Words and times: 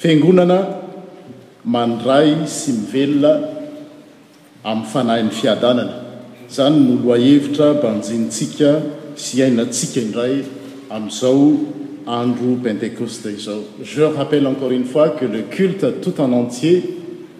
feangonana 0.00 0.56
mandray 1.72 2.30
sy 2.48 2.72
mivelona 2.78 3.34
amin'ny 4.70 4.88
fanahyn'ny 4.92 5.34
fiadanana 5.36 5.96
zany 6.54 6.78
no 6.86 6.94
loahevitra 7.04 7.66
banjintsika 7.82 8.70
sy 9.24 9.42
ainantsika 9.44 10.00
indray 10.06 10.38
amin'izao 10.96 11.44
andro 12.16 12.54
pentecoste 12.64 13.34
izao 13.36 13.60
je 13.84 14.08
rappelle 14.16 14.46
encore 14.48 14.72
une 14.78 14.88
fois 14.94 15.10
que 15.20 15.26
le 15.26 15.42
culte 15.56 16.00
toute 16.00 16.20
en 16.24 16.32
entier 16.32 16.78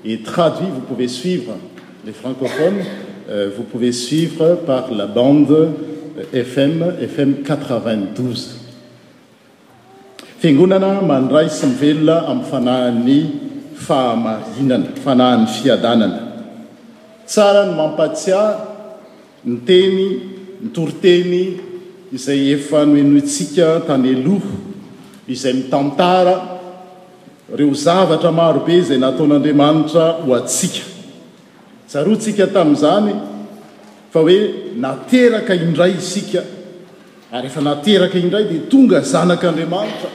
et 0.05 0.21
traduit 0.23 0.69
vos 0.75 0.85
pouvez 0.91 1.09
suivre 1.09 1.57
les 2.05 2.13
francophone 2.13 2.79
euh, 3.31 3.49
vous 3.57 3.63
pouvez 3.65 3.93
suivre 3.93 4.61
par 4.67 4.93
la 4.93 5.07
bande 5.07 5.73
fm 6.35 6.85
fm 7.15 7.41
92 7.43 8.60
fiangonana 10.41 11.01
mandray 11.05 11.51
sy 11.53 11.67
nivelona 11.69 12.15
amin'ny 12.31 12.47
fanahan'ny 12.49 13.21
fahamarinana 13.85 14.89
fanahan'ny 15.05 15.49
fiadanana 15.57 16.19
tsara 17.29 17.67
ny 17.69 17.73
mampatsia 17.81 18.41
ny 19.45 19.55
teny 19.69 20.07
nitoriteny 20.63 21.43
izay 22.17 22.41
efa 22.57 22.81
noenoitsika 22.89 23.67
tany 23.89 24.09
aloho 24.17 24.51
izay 25.35 25.53
mitantara 25.59 26.35
reo 27.59 27.75
zavatra 27.85 28.31
marobe 28.41 28.75
izay 28.81 28.99
nataon'andriamanitra 29.05 30.07
ho 30.25 30.31
atsiaka 30.41 30.85
zaroa 31.93 32.17
tsika 32.23 32.47
tamin'izany 32.57 33.11
fa 34.13 34.19
hoe 34.25 34.39
nateraka 34.87 35.53
indray 35.65 35.93
isika 36.03 36.41
ary 37.37 37.49
efa 37.53 37.61
nateraka 37.71 38.17
indray 38.25 38.45
dia 38.51 38.63
tonga 38.73 38.99
zanak'andriamanitra 39.13 40.11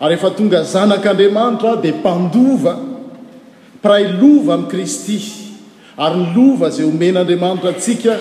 ary 0.00 0.16
ehefa 0.16 0.30
tonga 0.36 0.62
zanak'andriamanitra 0.64 1.76
dia 1.82 1.92
mpandova 1.92 2.74
piray 3.82 4.04
lova 4.20 4.54
ami' 4.54 4.68
kristy 4.72 5.18
ary 5.98 6.16
ny 6.18 6.28
lova 6.36 6.70
zay 6.70 6.84
omen'andriamanitra 6.86 7.68
atsika 7.74 8.14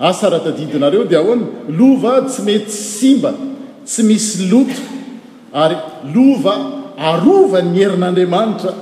asaratadidinareo 0.00 1.04
dia 1.04 1.18
ahoany 1.20 1.44
lova 1.68 2.22
tsy 2.28 2.42
mety 2.48 2.70
simba 2.72 3.34
tsy 3.84 4.02
misy 4.08 4.48
loto 4.48 4.80
ary 5.62 5.76
lova 6.14 6.54
arova 7.10 7.60
ny 7.60 7.76
herin'andriamanitra 7.84 8.72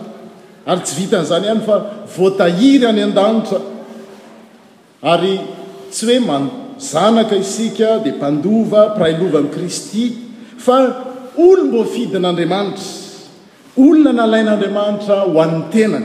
ary 0.70 0.81
tsy 0.86 0.95
vita 1.03 1.19
n'izany 1.19 1.45
ihany 1.47 1.61
fa 1.67 1.77
voatahiry 2.17 2.86
any 2.86 3.03
an-danitra 3.03 3.59
ary 5.12 5.34
tsy 5.91 6.05
hoe 6.07 6.19
man- 6.29 6.51
zanaka 6.83 7.34
isika 7.36 7.98
dia 8.03 8.14
mpandova 8.14 8.95
piray 8.95 9.14
lova 9.19 9.39
ami' 9.42 9.51
kristy 9.59 10.05
fa 10.59 11.11
olombo 11.41 11.84
fidin'andriamanitra 11.94 12.84
olona 13.78 14.12
nalain'andriamanitra 14.20 15.14
ho 15.30 15.39
ann'ny 15.44 15.62
tena 15.72 16.00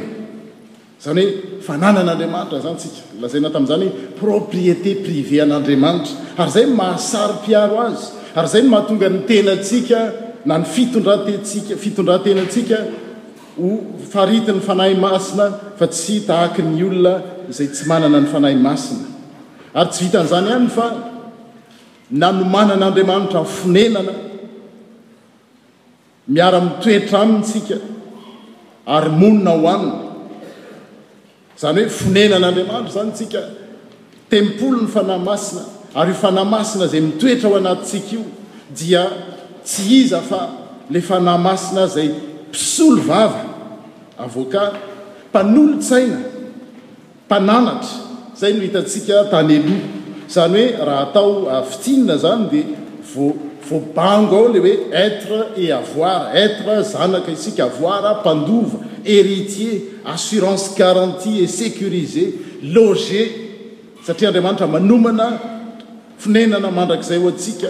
zany 1.05 1.21
hoe 1.25 1.63
fananan'andriamanitra 1.67 2.57
zanyntsika 2.65 2.99
lazay 3.21 3.41
na 3.43 3.49
tamin'izany 3.55 3.85
hoe 3.89 4.15
propriété 4.21 4.91
privéan'andriamanitra 5.07 6.13
ary 6.43 6.49
izay 6.51 6.67
mahasary-piaro 6.81 7.75
azy 7.87 8.05
ary 8.39 8.47
izay 8.49 8.63
mahatonga 8.73 9.07
ny 9.13 9.19
tenantsika 9.29 9.99
na 10.49 10.55
ny 10.61 10.65
fitondratesika 10.75 11.73
fitondratenantsika 11.83 12.77
ofariti 13.67 14.51
'ny 14.55 14.61
fanahy 14.69 14.93
masina 15.05 15.45
fa 15.79 15.85
tsy 15.95 16.15
tahaky 16.29 16.61
ny 16.71 16.81
olona 16.89 17.13
izay 17.51 17.67
tsy 17.75 17.83
manana 17.91 18.17
ny 18.23 18.27
fanahy 18.33 18.57
masina 18.67 19.05
ary 19.79 19.89
tsy 19.91 19.99
vitan'izany 20.05 20.45
ihany 20.49 20.67
fa 20.77 20.85
nanomanan'andriamanitra 22.21 23.41
finenana 23.61 24.13
miara-mitoetra 26.31 27.21
amintsika 27.23 27.75
ary 28.95 29.09
monina 29.21 29.51
ho 29.61 29.67
aminy 29.69 29.93
zany 31.61 31.79
hoe 31.83 31.89
fonenan'andriamanitra 31.99 32.91
zany 32.97 33.11
tsika 33.17 33.41
tempolo 34.31 34.77
ny 34.83 34.87
fanahy 34.95 35.23
masina 35.33 35.61
ary 36.01 36.11
io 36.13 36.17
fanahy 36.23 36.49
masina 36.55 36.87
zay 36.91 37.01
mitoetra 37.07 37.49
ao 37.49 37.57
anatitsika 37.61 38.09
io 38.15 38.23
dia 38.79 39.03
tsy 39.63 39.83
iza 40.03 40.19
fa 40.29 40.41
le 40.89 41.01
fanahy 41.09 41.41
masina 41.47 41.85
zay 41.95 42.09
mpisolo 42.49 43.01
vava 43.01 43.41
avoaka 44.25 44.61
mpanolotsaina 45.29 46.19
mpananatra 47.25 47.91
zay 48.39 48.53
no 48.53 48.61
hitatsika 48.63 49.23
tany 49.31 49.55
aloa 49.57 49.79
izany 50.29 50.71
hoe 50.77 50.85
raha 50.85 51.01
atao 51.01 51.49
ah, 51.49 51.63
fitinina 51.63 52.15
zany 52.23 52.49
dia 52.51 52.65
vo 53.15 53.46
voabango 53.69 54.35
ao 54.37 54.47
le 54.47 54.59
hoe 54.59 54.77
etre 54.91 55.51
et 55.57 55.71
avoar 55.71 56.35
etre 56.35 56.81
zanaka 56.83 57.31
isika 57.31 57.63
avoara 57.65 58.19
mpandova 58.19 58.79
héritier 59.05 59.89
assurance 60.05 60.73
garantie 60.77 61.43
et 61.43 61.47
sécurisé 61.47 62.33
loger 62.63 63.31
satria 64.05 64.29
andriamanitra 64.29 64.67
manomana 64.67 65.27
finenana 66.19 66.71
mandrakizay 66.71 67.17
ho 67.19 67.27
antsika 67.29 67.67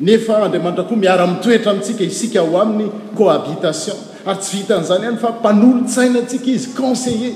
nefa 0.00 0.36
andriamanitra 0.44 0.84
koa 0.84 0.96
miara-mitoetra 0.96 1.70
amintsika 1.70 2.04
isika 2.04 2.40
ho 2.42 2.58
aminy 2.60 2.90
coabitation 3.16 3.96
ary 4.26 4.38
tsy 4.40 4.56
vita 4.58 4.78
n'izany 4.80 5.04
hany 5.06 5.16
fa 5.18 5.30
mpanolo 5.38 5.80
n 5.84 5.88
saina 5.88 6.20
ntsika 6.20 6.50
izy 6.56 6.68
conseiller 6.80 7.32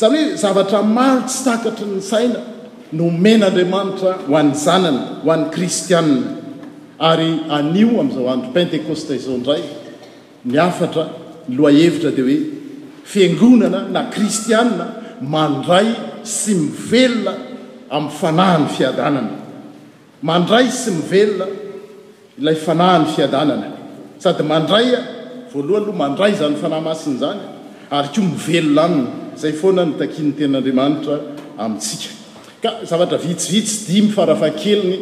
zany 0.00 0.14
hoe 0.24 0.36
zavatra 0.42 0.82
maro 0.82 1.22
tsy 1.28 1.44
takatry 1.44 1.86
ny 1.94 2.00
saina 2.00 2.38
no 2.92 3.10
mena 3.10 3.46
andriamanitra 3.48 4.10
ho 4.28 4.36
an 4.36 4.52
zanana 4.54 5.02
ho 5.24 5.30
an'n 5.32 5.50
kristianna 5.50 6.37
ary 7.00 7.40
an'io 7.48 8.00
ami'izao 8.00 8.26
andro 8.28 8.50
pentekosta 8.52 9.14
izao 9.14 9.34
indray 9.36 9.62
ny 10.44 10.58
afatra 10.58 11.04
nyloahevitra 11.48 12.10
dia 12.10 12.24
hoe 12.24 12.38
fiangonana 13.10 13.82
na 13.92 14.02
kristiana 14.10 14.86
mandray 15.20 15.86
sy 16.22 16.54
mivelona 16.54 17.34
ami'ny 17.90 18.10
fanahany 18.18 18.66
fiadanana 18.76 19.36
mandray 20.22 20.66
sy 20.72 20.90
mivelona 20.96 21.46
ilay 22.38 22.56
fanahany 22.56 23.06
fiadanana 23.14 23.68
sady 24.18 24.42
mandraya 24.42 24.98
voalohany 25.54 25.84
aloha 25.86 25.98
mandray 26.02 26.32
zany 26.40 26.56
fanahymasin'izany 26.62 27.40
ary 27.98 28.08
koa 28.14 28.24
mivelona 28.32 28.82
aminy 28.86 29.06
zay 29.42 29.52
foana 29.60 29.84
nytakiny 29.86 30.32
ten'andriamanitra 30.38 31.14
amintsika 31.62 32.10
ka 32.62 32.70
zavatra 32.90 33.18
vitsivitsy 33.26 33.76
dimy 33.92 34.10
farafahkeliny 34.16 34.96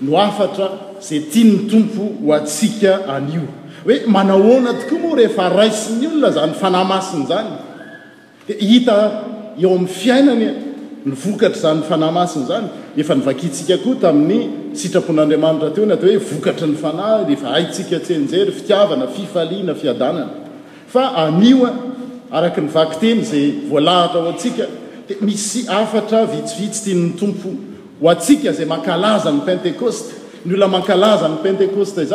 no 0.00 0.16
afatra 0.28 0.66
zay 1.06 1.20
tia 1.30 1.44
ny 1.46 1.68
tompo 1.70 2.02
ho 2.26 2.32
atsika 2.34 3.06
anio 3.14 3.46
hoe 3.84 3.96
manahona 4.06 4.72
tokoa 4.80 4.98
moa 4.98 5.16
rehefa 5.16 5.48
raisy 5.48 5.92
ny 5.98 6.06
olona 6.06 6.30
zany 6.34 6.52
fanahymasiny 6.60 7.26
zany 7.26 7.48
di 8.48 8.54
hita 8.66 9.22
eo 9.60 9.70
amin'ny 9.76 9.86
fiainanya 9.88 10.52
nyvokatra 11.06 11.60
zanyfanahymasiny 11.60 12.44
zanyefanvaktsikakoa 12.50 13.94
tamin'ny 14.00 14.48
sitrapon'andriamanitra 14.74 15.70
teon 15.74 15.90
ato 15.92 16.06
hoe 16.06 16.16
vokatra 16.30 16.66
ny 16.66 16.74
fanahefa 16.74 17.48
aitsika 17.56 17.98
tnjeryfitiavanaaaa 18.00 20.16
aia 20.94 21.72
arak 22.30 22.56
nyvaky 22.66 22.96
teny 23.00 23.22
zay 23.30 23.46
volahatra 23.70 24.20
hoatsika 24.26 24.64
di 25.08 25.14
misy 25.26 25.58
afatra 25.80 26.26
vitsivitsy 26.34 26.82
tia 26.84 26.94
nytompo 26.94 27.48
ho 28.02 28.10
atsika 28.10 28.52
zay 28.52 28.66
mankalazany 28.66 29.40
pentekoste 29.46 30.12
laznypentekostany 30.54 32.06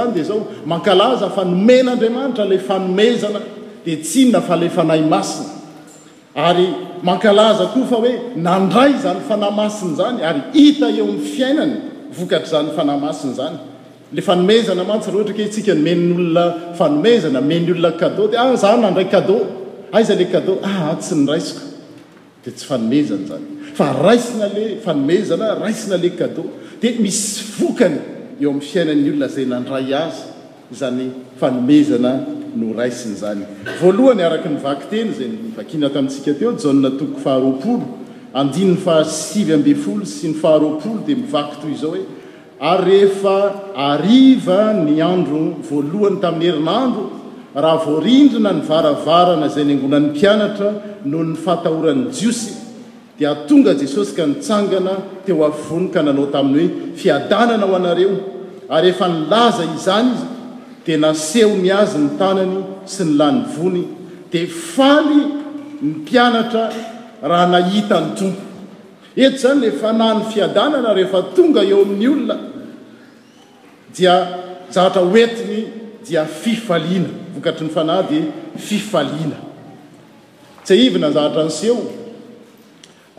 daoazfanomen'adriamanitra 0.85 2.45
le 2.47 2.57
fanomezana 2.59 3.39
di 3.83 3.97
tsna 3.97 4.41
fale 4.41 4.69
fanahy 4.69 5.01
masina 5.01 5.49
ary 6.35 6.67
mankalaza 7.03 7.65
koafa 7.73 7.95
hoe 7.95 8.21
nandray 8.35 8.93
zany 9.01 9.19
fanay 9.27 9.51
masiny 9.51 9.95
zany 9.95 10.21
ary 10.23 10.41
hita 10.53 10.89
eo 10.89 11.03
amn'nyfiainany 11.05 11.73
vokatrzanyfanaymasiny 12.19 13.33
zanyl 13.33 13.57
oezaanthata 14.13 15.31
ekaeednaaytsy 15.31 15.73
nainle 15.73 16.43
aoezaa 18.37 18.73
anale 18.73 19.07
ade 26.23 26.41
dia 26.81 26.91
misy 26.99 27.43
vokany 27.63 27.99
eo 28.43 28.49
amin'ny 28.49 28.61
fiainan'ny 28.71 29.11
olona 29.13 29.27
zay 29.35 29.45
nandray 29.53 29.87
azy 30.05 30.25
zany 30.79 31.03
fanomezana 31.39 32.13
no 32.59 32.67
raisiny 32.79 33.13
izany 33.17 33.41
voalohany 33.81 34.21
araka 34.27 34.49
nyvaky 34.55 34.85
teny 34.91 35.09
zay 35.17 35.27
nivakina 35.43 35.87
tamintsika 35.95 36.31
teo 36.39 36.51
jana 36.63 36.89
toko 36.99 37.17
faharoapolo 37.25 37.85
andinny 38.41 38.75
fahasivy 38.85 39.51
ambe 39.57 39.73
folo 39.85 40.05
sy 40.15 40.25
ny 40.29 40.33
faharoapolo 40.43 40.99
dia 41.07 41.15
mivaky 41.21 41.55
toy 41.61 41.71
izao 41.75 41.91
hoe 41.95 42.03
ary 42.71 42.85
rehefa 42.89 43.35
ariva 43.89 44.59
ny 44.85 44.95
andro 45.11 45.41
voalohany 45.69 46.17
tamin'ny 46.25 46.49
herinandro 46.51 47.03
raha 47.63 47.79
voarindrina 47.87 48.51
nyvaravarana 48.59 49.47
zay 49.55 49.65
ny 49.69 49.73
angonany 49.77 50.07
mpianatra 50.11 50.69
noho 51.11 51.23
ny 51.31 51.35
fahatahorany 51.45 52.03
jiosy 52.19 52.49
dia 53.17 53.31
atonga 53.31 53.73
jesosy 53.75 54.15
ka 54.15 54.25
nitsangana 54.25 54.97
teo 55.25 55.45
afivony 55.45 55.89
ka 55.89 56.01
nanao 56.01 56.25
taminy 56.31 56.59
hoe 56.67 56.95
fiadanana 56.95 57.63
ao 57.63 57.75
anareo 57.75 58.15
ary 58.69 58.89
efa 58.89 59.07
nilaza 59.07 59.63
izany 59.75 60.09
izy 60.13 60.25
dia 60.85 60.97
na 60.97 61.13
seho 61.15 61.55
ny 61.55 61.71
azy 61.71 61.97
ny 61.97 62.09
tanany 62.19 62.55
sy 62.85 63.03
ny 63.03 63.11
la 63.17 63.27
ny 63.31 63.41
vony 63.55 63.83
dia 64.31 64.47
faly 64.47 65.15
ny 65.81 65.91
mpianatra 65.91 66.63
raha 67.29 67.47
nahitany 67.53 68.15
tompo 68.17 68.41
eto 69.15 69.35
izany 69.37 69.59
le 69.61 69.71
fanahy 69.71 70.15
ny 70.19 70.23
fiadanana 70.33 70.93
rehefa 70.93 71.21
tonga 71.35 71.61
eo 71.71 71.81
amin'ny 71.83 72.07
olona 72.07 72.37
dia 73.97 74.13
jahatra 74.73 75.01
hoentiny 75.01 75.61
dia 76.07 76.25
fifaliana 76.25 77.09
vokatry 77.35 77.67
ny 77.67 77.73
fanahy 77.75 78.03
dia 78.09 78.23
fifaliana 78.57 79.37
tsy 80.63 80.71
ahivananzahatra 80.73 81.43
ny 81.49 81.53
seho 81.61 81.81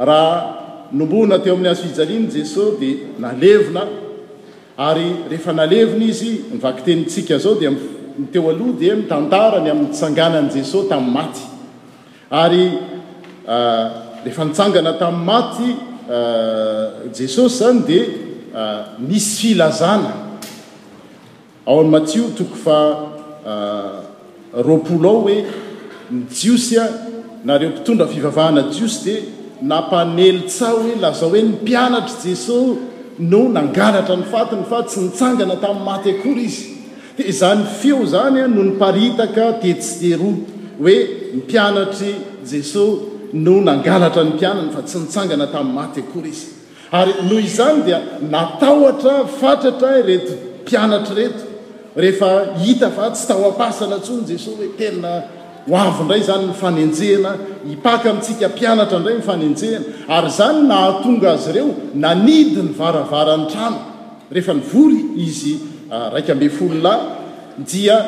raha 0.04 0.56
nombona 0.92 1.38
teo 1.38 1.54
amin'ny 1.54 1.68
azo 1.70 1.82
fijaliany 1.82 2.28
jesosy 2.30 2.76
dia 2.80 2.96
nalevina 3.18 3.82
ary 4.76 5.06
rehefa 5.30 5.52
nalevina 5.52 6.04
izy 6.04 6.32
mivaky 6.52 6.82
tenintsika 6.84 7.38
zao 7.38 7.54
dia 7.54 7.70
teo 8.32 8.48
aloha 8.50 8.78
dia 8.80 8.96
mitantarany 8.96 9.70
aminytsanganany 9.70 10.50
jesosy 10.54 10.88
tamin'ny 10.88 11.12
maty 11.14 11.40
ary 12.30 12.64
ah, 13.48 13.86
rehefa 14.24 14.44
nitsangana 14.44 14.92
tamin'y 14.98 15.24
maty 15.24 15.70
ah, 16.10 16.84
jesosy 17.18 17.56
zany 17.58 17.80
dia 17.86 18.02
misy 19.08 19.36
ah, 19.36 19.38
filazana 19.42 20.12
ao 21.66 21.80
any 21.80 21.88
matio 21.90 22.26
toko 22.38 22.54
fa 22.64 22.76
roapolo 24.66 25.08
ao 25.08 25.20
hoe 25.26 25.44
ny 26.10 26.20
jiosya 26.30 26.84
nareo 27.44 27.70
mpitondra 27.70 28.06
fivavahana 28.10 28.62
jiosy 28.74 29.00
dia 29.04 29.20
nampanely 29.62 30.46
tsa 30.46 30.70
hoe 30.76 30.94
laza 31.00 31.26
hoe 31.26 31.42
ny 31.42 31.50
mpianatra 31.60 32.18
jesosy 32.24 32.78
noo 33.18 33.48
nangalatra 33.56 34.16
ny 34.16 34.24
fatiny 34.32 34.64
fa 34.70 34.82
tsy 34.82 35.00
nitsangana 35.00 35.56
tamin'ny 35.64 35.84
maty 35.88 36.10
akory 36.14 36.44
izy 36.46 36.66
dia 37.16 37.26
izany 37.32 37.64
feo 37.80 38.00
zany 38.14 38.38
a 38.44 38.48
no 38.48 38.62
ny 38.64 38.70
mparitaka 38.74 39.44
ditsy 39.62 39.94
deroa 40.02 40.34
hoe 40.82 40.96
ny 41.34 41.42
mpianatry 41.42 42.12
jesosy 42.46 43.32
noo 43.44 43.60
nangalatra 43.68 44.22
ny 44.26 44.30
mpianany 44.36 44.70
fa 44.74 44.82
tsy 44.88 44.96
nitsangana 45.02 45.46
tamin'ny 45.54 45.74
maty 45.78 46.00
akory 46.06 46.30
izy 46.36 46.46
ary 47.00 47.12
noho 47.28 47.38
izany 47.48 47.78
dia 47.86 47.98
natahotra 48.34 49.14
fatratra 49.40 49.90
reto 50.08 50.34
mpianatra 50.64 51.14
reto 51.20 51.44
rehefa 52.00 52.30
hita 52.62 52.90
fa 52.96 53.04
tsy 53.14 53.24
tao 53.28 53.44
apasana 53.52 53.96
ntsony 54.02 54.22
jesosy 54.30 54.56
hoe 54.58 54.70
teina 54.78 55.12
hoavyndray 55.66 56.22
zany 56.22 56.46
ny 56.46 56.52
fanenjehna 56.54 57.36
hipaka 57.68 58.10
amintsika 58.10 58.48
mpianatra 58.48 58.98
indray 58.98 59.16
nyfanenjehna 59.18 59.80
ary 60.16 60.30
zany 60.38 60.58
nahatonga 60.68 61.28
azy 61.34 61.50
ireo 61.50 61.68
naanidy 61.94 62.62
ny 62.62 62.72
varavarany 62.78 63.44
trano 63.46 63.76
rehefa 64.32 64.54
nivory 64.54 65.00
izy 65.26 65.56
ah, 65.90 66.10
raika 66.12 66.32
ambe' 66.32 66.50
fololahy 66.58 67.00
dia 67.72 68.04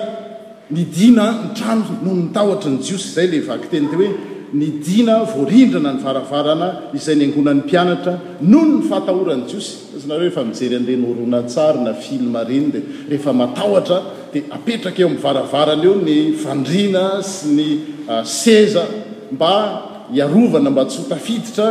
nidina 0.71 1.27
ny 1.43 1.49
trano 1.59 1.85
noho 2.03 2.17
nitahotry 2.17 2.71
ny 2.71 2.79
jiosy 2.85 3.09
izay 3.11 3.27
le 3.27 3.39
vaky 3.49 3.67
teny 3.71 3.87
te 3.89 3.97
hoe 3.97 4.11
y 4.63 4.71
dina 4.79 5.23
voarindrana 5.25 5.93
ny 5.93 5.99
varavarana 6.03 6.69
izay 6.95 7.17
ny 7.17 7.25
angonan'ny 7.29 7.63
mpianatra 7.67 8.19
noho 8.43 8.67
ny 8.67 8.83
fahtahorany 8.89 9.43
oseda 9.51 10.15
aetraka 14.53 15.03
eo 15.03 15.09
aaraarana 15.27 15.83
eo 15.89 15.95
ny 16.07 16.17
andrina 16.55 17.23
sy 17.23 17.47
ny 17.59 17.69
ah, 18.09 18.25
seza 18.25 18.83
mba 19.33 19.83
ivana 20.15 20.71
mba 20.71 20.83
tsotafiditra 20.87 21.67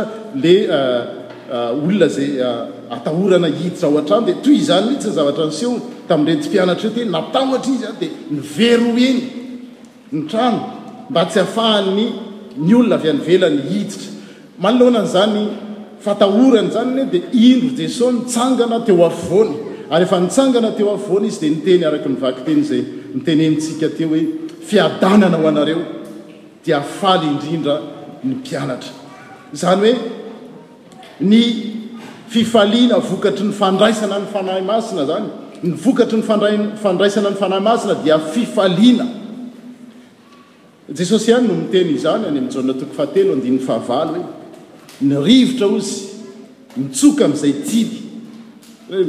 llnazay 1.86 2.42
ah, 2.44 2.68
ah, 2.90 2.96
aahoana 3.06 3.48
hiditra 3.48 3.88
oantano 3.88 4.26
dia 4.28 4.34
toy 4.44 4.58
zany 4.68 4.98
tsny 5.00 5.12
zavatra 5.16 5.44
nyso 5.48 5.70
tam'reny 6.08 6.40
ty 6.42 6.48
mpianatra 6.52 6.88
t 6.92 6.98
natahotra 7.04 7.72
izy 7.72 7.86
dia 8.00 8.08
ny 8.30 8.38
vero 8.56 8.92
iny 8.96 9.20
ny 10.12 10.20
trano 10.28 10.60
mba 11.08 11.24
tsy 11.24 11.40
afahanny 11.40 12.08
ny 12.56 12.74
olona 12.76 12.98
vy 13.02 13.08
anyvelany 13.10 13.62
hiditra 13.70 14.02
manlohanany 14.62 15.06
izany 15.08 15.42
fatahorany 16.04 16.68
izany 16.68 16.90
iny 17.00 17.10
dia 17.10 17.22
indro 17.32 17.76
jesosy 17.82 18.08
nitsangana 18.16 18.78
teo 18.86 19.02
avoany 19.08 19.52
ary 19.90 20.04
efa 20.06 20.18
nitsangana 20.24 20.70
teo 20.78 20.90
avoany 20.94 21.26
izy 21.32 21.40
dia 21.40 21.50
nyteny 21.54 21.84
araka 21.88 22.08
nyvaky 22.14 22.42
teny 22.48 22.62
zay 22.70 22.80
nitenentsika 23.14 23.86
teo 23.98 24.08
hoe 24.14 24.20
fiadanana 24.68 25.36
aho 25.38 25.48
anareo 25.52 25.82
dia 26.64 26.78
afaly 26.78 27.26
indrindra 27.34 27.74
ny 28.28 28.34
mpianatra 28.34 28.92
izany 29.54 29.80
hoe 29.82 29.94
ny 31.30 31.42
fifaliana 32.32 32.96
vokatry 33.10 33.44
ny 33.48 33.54
fandraisana 33.62 34.16
ny 34.22 34.26
fanahy 34.34 34.62
masina 34.70 35.02
zany 35.10 35.28
ny 35.62 35.72
vokatry 35.84 36.16
ny 36.18 36.24
afandraisana 36.78 37.28
ny 37.32 37.36
fanahy 37.42 37.62
masina 37.70 37.94
dia 38.04 38.18
fifaliana 38.18 39.06
jesosy 40.92 41.30
ihany 41.30 41.48
no 41.48 41.54
miteny 41.62 41.92
izany 41.98 42.26
any 42.28 42.38
amjnatoo 42.38 42.92
haehav 42.96 43.36
hoe 43.90 44.20
ny 45.10 45.16
rivotra 45.26 45.66
ozy 45.78 45.92
mitsoka 46.82 47.22
amin'izay 47.28 47.52
ti 47.68 47.80
isy 47.80 47.94
ye 48.90 49.04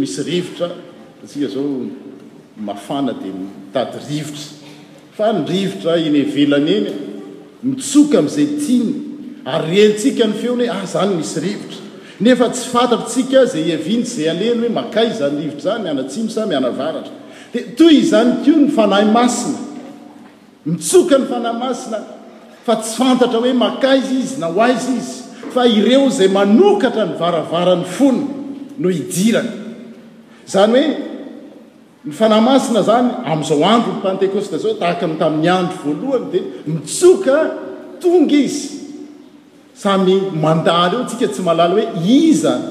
mitsoka 7.73 8.17
amn'izay 8.19 8.47
tiny 8.65 8.89
ary 9.53 9.71
renytsika 9.75 10.23
ny 10.27 10.33
feona 10.41 10.63
hoe 10.67 10.71
a 10.71 10.77
ah, 10.79 10.85
zany 10.93 11.13
misy 11.21 11.37
rivotra 11.47 11.81
nefa 12.25 12.45
tsy 12.55 12.65
fantatro 12.73 13.05
tsika 13.11 13.45
zay 13.53 13.75
vintsy 13.87 14.17
zay 14.23 14.29
aleny 14.33 14.61
hoe 14.63 14.71
makayzanyrivotra 14.79 15.61
zany 15.65 15.81
mianatsin 15.83 16.29
sa 16.35 16.47
mianavaratra 16.49 17.11
di 17.51 17.59
toy 17.75 17.93
izany 18.01 18.31
ko 18.47 18.51
ny 18.63 18.67
fanahy 18.77 19.07
masina 19.11 19.74
mitsoka 20.65 21.17
ny 21.19 21.25
fanahy 21.29 21.57
masina 21.61 21.97
fa 22.65 22.75
tsy 22.81 22.95
fantatra 22.99 23.39
hoe 23.39 23.53
makaizy 23.65 24.15
izy 24.23 24.35
na 24.43 24.47
oaizy 24.57 24.93
izy 24.99 25.21
fa 25.53 25.61
ireo 25.79 26.09
zay 26.17 26.27
manokatra 26.39 27.03
ny 27.09 27.13
varavaran'ny 27.21 27.85
fony 27.97 28.21
no 28.81 28.89
ijirany 29.01 29.51
zany 30.53 30.81
hoe 30.83 30.93
ny 32.05 32.11
fanahymasina 32.19 32.79
zany 32.89 33.09
amn'izao 33.31 33.57
andony 33.71 33.97
pantekoste 34.05 34.55
zao 34.63 34.73
tahaka 34.81 35.05
in'y 35.07 35.17
tamin'ny 35.21 35.49
andro 35.57 35.75
voalohany 35.83 36.25
dia 36.33 36.41
mitsoka 36.73 37.35
tonga 38.01 38.37
izy 38.45 38.69
samy 39.83 40.15
mandaleo 40.43 40.99
antsika 41.03 41.27
tsy 41.33 41.41
malala 41.47 41.73
hoe 41.77 41.85
izany 42.21 42.65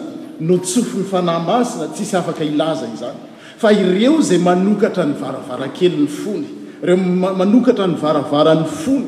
no 0.48 0.54
tsofony 0.64 1.04
fanahymasina 1.12 1.84
tsisy 1.94 2.14
afaka 2.20 2.42
ilaza 2.52 2.86
i 2.90 2.96
zany 3.02 3.18
fa 3.60 3.68
ireo 3.82 4.14
zay 4.28 4.38
manokatra 4.48 5.04
ny 5.10 5.14
varavarakely 5.22 5.94
ny 6.04 6.08
fony 6.22 6.48
remanokatra 6.82 7.86
nyvaraaran'ny 7.86 8.64
fona 8.66 9.04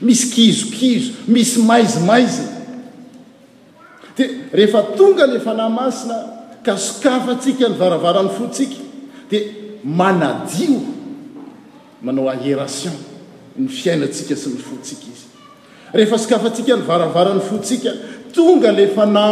misy 0.00 0.28
kizokizo 0.34 1.12
misy 1.26 1.58
maizimaizy 1.70 2.46
dia 4.16 4.26
rehefa 4.52 4.82
tonga 4.96 5.26
la 5.26 5.40
fanahy 5.46 5.72
masina 5.74 6.16
ka 6.64 6.76
sokafa 6.76 7.34
tsika 7.42 7.68
ny 7.68 7.74
varavaran'ny 7.82 8.30
fotsika 8.38 8.76
dia 9.30 9.42
manadio 9.84 10.80
manao 12.02 12.30
ahération 12.30 12.94
ny 13.56 13.66
fiainatsika 13.68 14.36
syny 14.36 14.56
fotsika 14.62 15.04
izy 15.12 15.27
rehefa 15.94 16.18
sokafoatsika 16.18 16.76
ny 16.76 16.82
varavaran'ny 16.86 17.40
fotsika 17.40 17.92
tonga 18.32 18.72
lefa 18.72 19.06
na 19.06 19.24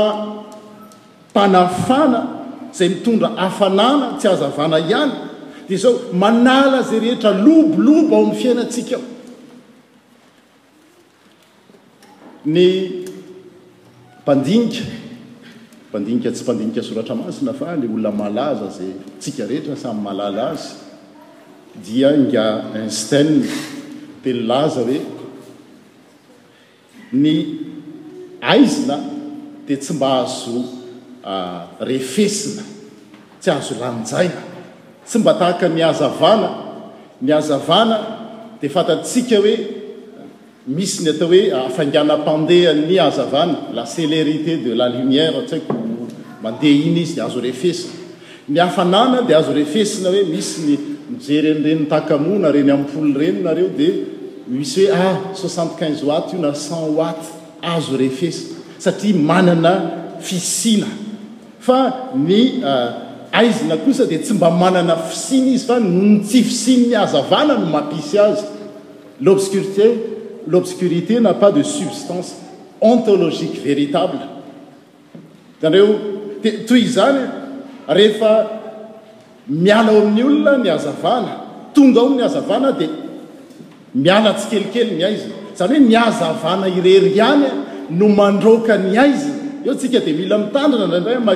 mpanafana 1.30 2.26
zay 2.72 2.88
mitondra 2.88 3.28
haafanana 3.28 4.16
tsy 4.18 4.28
azavana 4.28 4.78
ihany 4.78 5.12
dia 5.68 5.78
zao 5.78 5.94
manala 6.12 6.82
zay 6.82 7.00
rehetra 7.00 7.30
lobolobo 7.32 8.16
ao 8.16 8.22
amin'ny 8.22 8.36
fiainatsikao 8.40 9.00
ny 12.46 12.68
mpandinika 14.22 14.84
mpandinika 15.88 16.30
tsy 16.30 16.42
mpandinika 16.44 16.82
soratra 16.82 17.14
masina 17.14 17.52
fa 17.52 17.76
ley 17.76 17.88
olona 17.88 18.12
malaza 18.12 18.68
zay 18.70 18.92
tsika 19.20 19.44
rehetra 19.46 19.76
samy 19.76 20.00
malala 20.00 20.50
azy 20.50 20.72
dia 21.86 22.10
nga 22.16 22.44
insteln 22.84 23.44
telolaza 24.24 24.80
hoe 24.80 25.15
ny 27.16 27.34
aizina 28.40 29.00
dia 29.66 29.76
tsy 29.80 29.96
mba 29.96 30.22
azo 30.28 30.60
ah, 31.24 31.72
refesina 31.80 32.62
tsy 33.40 33.50
azo 33.50 33.74
lanjaina 33.80 34.40
tsy 35.06 35.16
mba 35.20 35.34
tahaka 35.34 35.66
ny 35.68 35.80
azavana 35.82 36.50
ny 37.22 37.30
azavana 37.32 37.96
dia 38.60 38.70
fantatsika 38.70 39.40
hoe 39.40 39.54
misy 40.76 41.02
ny 41.04 41.10
atao 41.16 41.28
hoe 41.32 41.42
ah, 41.52 41.66
afainganam-pandeha 41.66 42.70
ny 42.86 42.96
azavana 43.00 43.72
la 43.74 43.84
célérité 43.86 44.58
de 44.62 44.72
la 44.76 44.88
lumière 44.88 45.36
atsy 45.42 45.56
haiko 45.56 45.72
mandeha 46.42 46.84
iny 46.86 46.98
izy 47.02 47.20
azo 47.20 47.40
refesina 47.40 47.94
ny 48.48 48.58
hafanana 48.60 49.24
dia 49.26 49.38
azo 49.40 49.52
refesina 49.56 50.08
hoe 50.12 50.22
misy 50.32 50.58
ny 50.68 50.74
mijerenyrenyn 51.10 51.88
tahakamoana 51.90 52.48
reny 52.54 52.70
amipolo 52.74 53.18
renynareo 53.18 53.68
dia 53.76 54.14
misy 54.46 54.86
hoe 54.86 54.94
ah 54.94 55.16
soixante 55.34 55.74
quinze 55.76 56.04
o 56.06 56.12
aty 56.14 56.36
io 56.36 56.40
na 56.40 56.52
cent 56.54 56.86
wat 56.96 57.18
azo 57.60 57.96
reefesy 57.98 58.38
satria 58.78 59.14
manana 59.18 59.74
fisina 60.20 60.86
fa 61.58 62.10
ny 62.14 62.62
ah, 62.62 63.28
aizina 63.32 63.76
kosa 63.76 64.06
dia 64.06 64.20
tsy 64.22 64.34
mba 64.38 64.50
manana 64.50 64.96
fisina 64.96 65.46
izy 65.50 65.66
fa 65.66 65.78
n 65.82 66.20
tsy 66.22 66.42
fisin 66.46 66.86
ny 66.90 66.94
hazavana 66.94 67.58
no 67.58 67.66
mapisy 67.74 68.18
azy 68.18 68.42
lobscurité 69.20 69.86
l'obscurité 70.46 71.18
na 71.20 71.34
pas 71.34 71.50
de 71.50 71.62
substance 71.62 72.36
ontologique 72.80 73.58
véritable 73.64 74.20
reo 75.62 75.90
de 76.42 76.50
toy 76.68 76.86
zany 76.86 77.18
rehefa 77.88 78.32
miala 79.48 79.90
ao 79.90 80.06
amin'ny 80.06 80.22
olona 80.22 80.54
ny 80.58 80.68
hazavana 80.70 81.34
tonga 81.74 82.00
ao 82.00 82.06
amin'ny 82.06 82.22
azavana 82.22 82.70
dia 82.78 83.05
mialatsy 83.94 84.48
kelikely 84.50 84.96
ny 84.98 85.04
aizi 85.06 85.30
zany 85.56 85.74
hoe 85.74 85.80
nyazavana 85.80 86.68
ireryany 86.68 87.44
no 87.90 88.08
mandoka 88.08 88.76
ny 88.78 88.98
aiz 88.98 89.20
eotsika 89.66 90.00
di 90.00 90.10
ilaia 90.10 91.30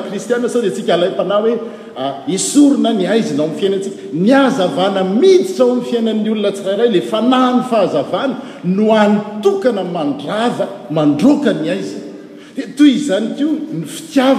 yhsi 2.28 2.58
ahoeona 2.64 3.10
aiznao 3.12 3.50
ainia 3.60 4.40
nazana 4.40 5.04
mihisyao 5.20 5.76
'y 5.76 5.80
fiaina'ny 5.90 6.30
olona 6.32 6.50
tsiraray 6.56 6.88
lefanahy 6.96 7.60
fahaaa 7.70 8.28
no 8.64 8.86
aaaandka 8.96 9.70
ny 11.62 11.70
aiz 11.74 11.88
dia 12.56 12.66
toy 12.78 12.92
zany 13.08 13.26
ko 13.38 13.44
ny 13.78 13.82
fitiaasy 13.86 14.36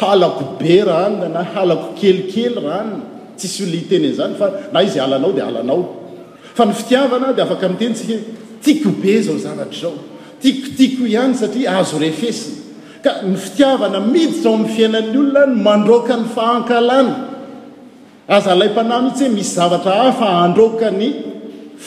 alako 0.00 0.58
be 0.58 0.80
rannna 0.82 1.44
alako 1.54 1.94
kelikely 1.98 2.56
ran 2.64 3.02
tsisy 3.36 3.62
olona 3.64 3.80
itenyzany 3.82 4.34
fa 4.36 4.48
na 4.72 4.82
izy 4.82 4.98
alanao 5.00 5.32
dia 5.32 5.46
alanao 5.46 5.82
fa 6.54 6.64
ny 6.64 6.72
fitiavana 6.72 7.32
di 7.34 7.40
afakmtenysikao 7.42 8.20
tiako 8.64 8.90
be 9.02 9.14
zao 9.26 9.36
zanatrzao 9.44 9.94
tiakotiako 10.42 11.02
ihany 11.14 11.34
satria 11.40 11.70
azo 11.80 11.98
refesiy 11.98 12.54
ka 13.04 13.22
ny 13.24 13.36
fitiavana 13.36 13.98
miity 14.12 14.40
zao 14.44 14.52
am'ny 14.54 14.70
fiainan'ny 14.76 15.18
olona 15.24 15.44
mandrokany 15.66 16.24
fankala 16.36 16.98
azaalay-panhhtsy 18.36 19.24
ho 19.26 19.30
misy 19.38 19.52
zavatraafandrokany 19.58 21.04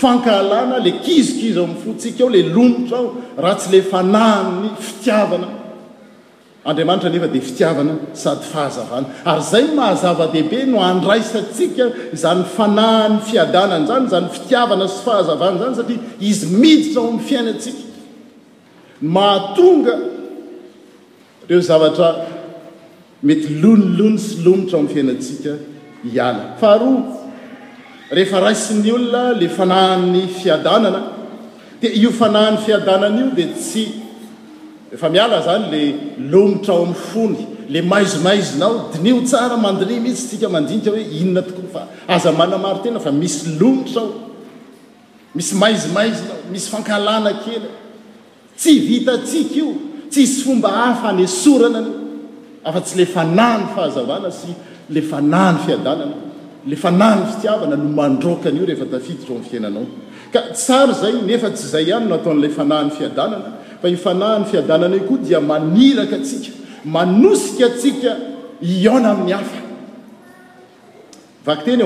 fnkalna 0.01 0.77
le 0.86 0.91
kizokiz 1.05 1.55
fotsika 1.84 2.24
ao 2.25 2.29
le 2.36 2.41
lotrao 2.55 3.05
ra 3.43 3.53
tsy 3.60 3.67
le 3.74 3.79
fanahany 3.91 4.70
fitiavana 4.88 5.50
andriamanitra 6.65 7.10
lefa 7.10 7.27
dia 7.27 7.41
fitiavana 7.41 7.96
sady 8.13 8.44
fahazavana 8.53 9.06
ary 9.25 9.41
zay 9.41 9.63
mahazava-dehibe 9.77 10.65
no 10.68 10.80
andraisatsika 10.80 11.86
zany 12.13 12.44
fanahan'ny 12.58 13.20
fiadanana 13.22 13.88
zany 13.88 14.10
zany 14.10 14.30
fitiavana 14.30 14.88
sy 14.88 15.01
fahazavana 15.06 15.60
zany 15.60 15.75
satria 15.75 16.00
izy 16.20 16.46
miditra 16.56 17.01
ao 17.01 17.08
amin'ny 17.08 17.24
fiainatsika 17.30 17.84
mahatonga 19.01 19.96
reo 21.50 21.60
zavatra 21.62 22.10
mety 23.24 23.50
lonilony 23.62 24.20
sy 24.20 24.44
lonitra 24.46 24.75
ao 24.77 24.84
mi'n 24.84 24.94
fiainantsika 24.94 25.56
hiala 26.03 26.46
faharoa 26.60 27.01
rehefa 28.12 28.39
raisy 28.39 28.74
n'ny 28.75 28.91
olona 29.00 29.24
la 29.41 29.50
fanahan'ny 29.58 30.24
fiadanana 30.44 31.01
dia 31.82 31.89
io 32.03 32.12
fanahan'ny 32.22 32.62
fiadanana 32.68 33.18
io 33.20 33.32
dia 33.36 33.48
tsy 33.58 33.86
efa 34.93 35.10
miala 35.10 35.41
zany 35.41 35.71
le 35.71 35.93
lomotra 36.29 36.74
ao 36.74 36.86
amfony 36.86 37.36
le 37.69 37.81
maizomaizinao 37.81 38.89
dinio 38.93 39.21
tsara 39.21 39.57
mandlihitsykniahoe 39.57 41.01
inona 41.19 41.43
tofazaaatenafamisy 41.43 43.48
ltriszzamisy 43.62 45.91
ely 47.05 47.36
tsy 48.57 48.71
vitatik 48.89 49.55
io 49.57 49.67
tsy 50.10 50.25
sy 50.25 50.41
fomba 50.43 50.69
afena 50.88 51.79
afa 52.63 52.81
tsy 52.81 52.98
le 52.98 53.05
fnhyfhas 53.05 53.95
lny 54.91 55.01
fadalh 56.77 57.24
fiiana 57.41 57.75
no 57.75 57.77
mandrokayio 58.01 58.65
rehefafditro 58.65 59.36
mfiainanao 59.39 59.86
ka 60.33 60.39
tsar 60.53 60.89
zay 60.93 61.13
nefa 61.25 61.50
tsy 61.50 61.65
izay 61.65 61.86
hany 61.93 62.05
no 62.10 62.15
ataon'la 62.15 62.50
fanahn'ny 62.57 62.91
fiadanana 62.98 63.39
f 63.82 63.86
ifnahny 63.90 64.46
fiadananao 64.46 65.00
koa 65.08 65.18
dia 65.28 65.42
maniraka 65.42 66.16
atsika 66.16 66.52
anosika 67.02 67.66
atsika 67.70 68.12
iona 68.84 69.10
ai'ny 69.14 69.34
afyeolay 69.34 71.82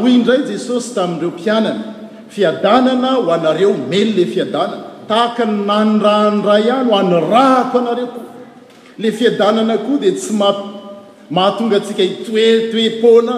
hoy 0.00 0.10
indray 0.14 0.40
jesosy 0.52 0.94
tamin'reo 0.94 1.30
mpianana 1.38 1.74
fiadanana 2.28 3.08
ho 3.16 3.32
anareo 3.36 3.72
mely 3.90 4.12
le 4.18 4.24
fiadanana 4.34 4.76
tahaka 5.08 5.44
nanranray 5.44 6.70
any 6.76 6.90
ho 6.90 6.94
anyrahako 7.02 7.78
anareoko 7.82 8.20
le 8.98 9.12
fiadanana 9.18 9.74
koa 9.84 9.96
dia 10.02 10.12
tsy 10.12 10.32
mahatonga 11.34 11.76
atsika 11.80 12.02
itoetoepona 12.08 13.34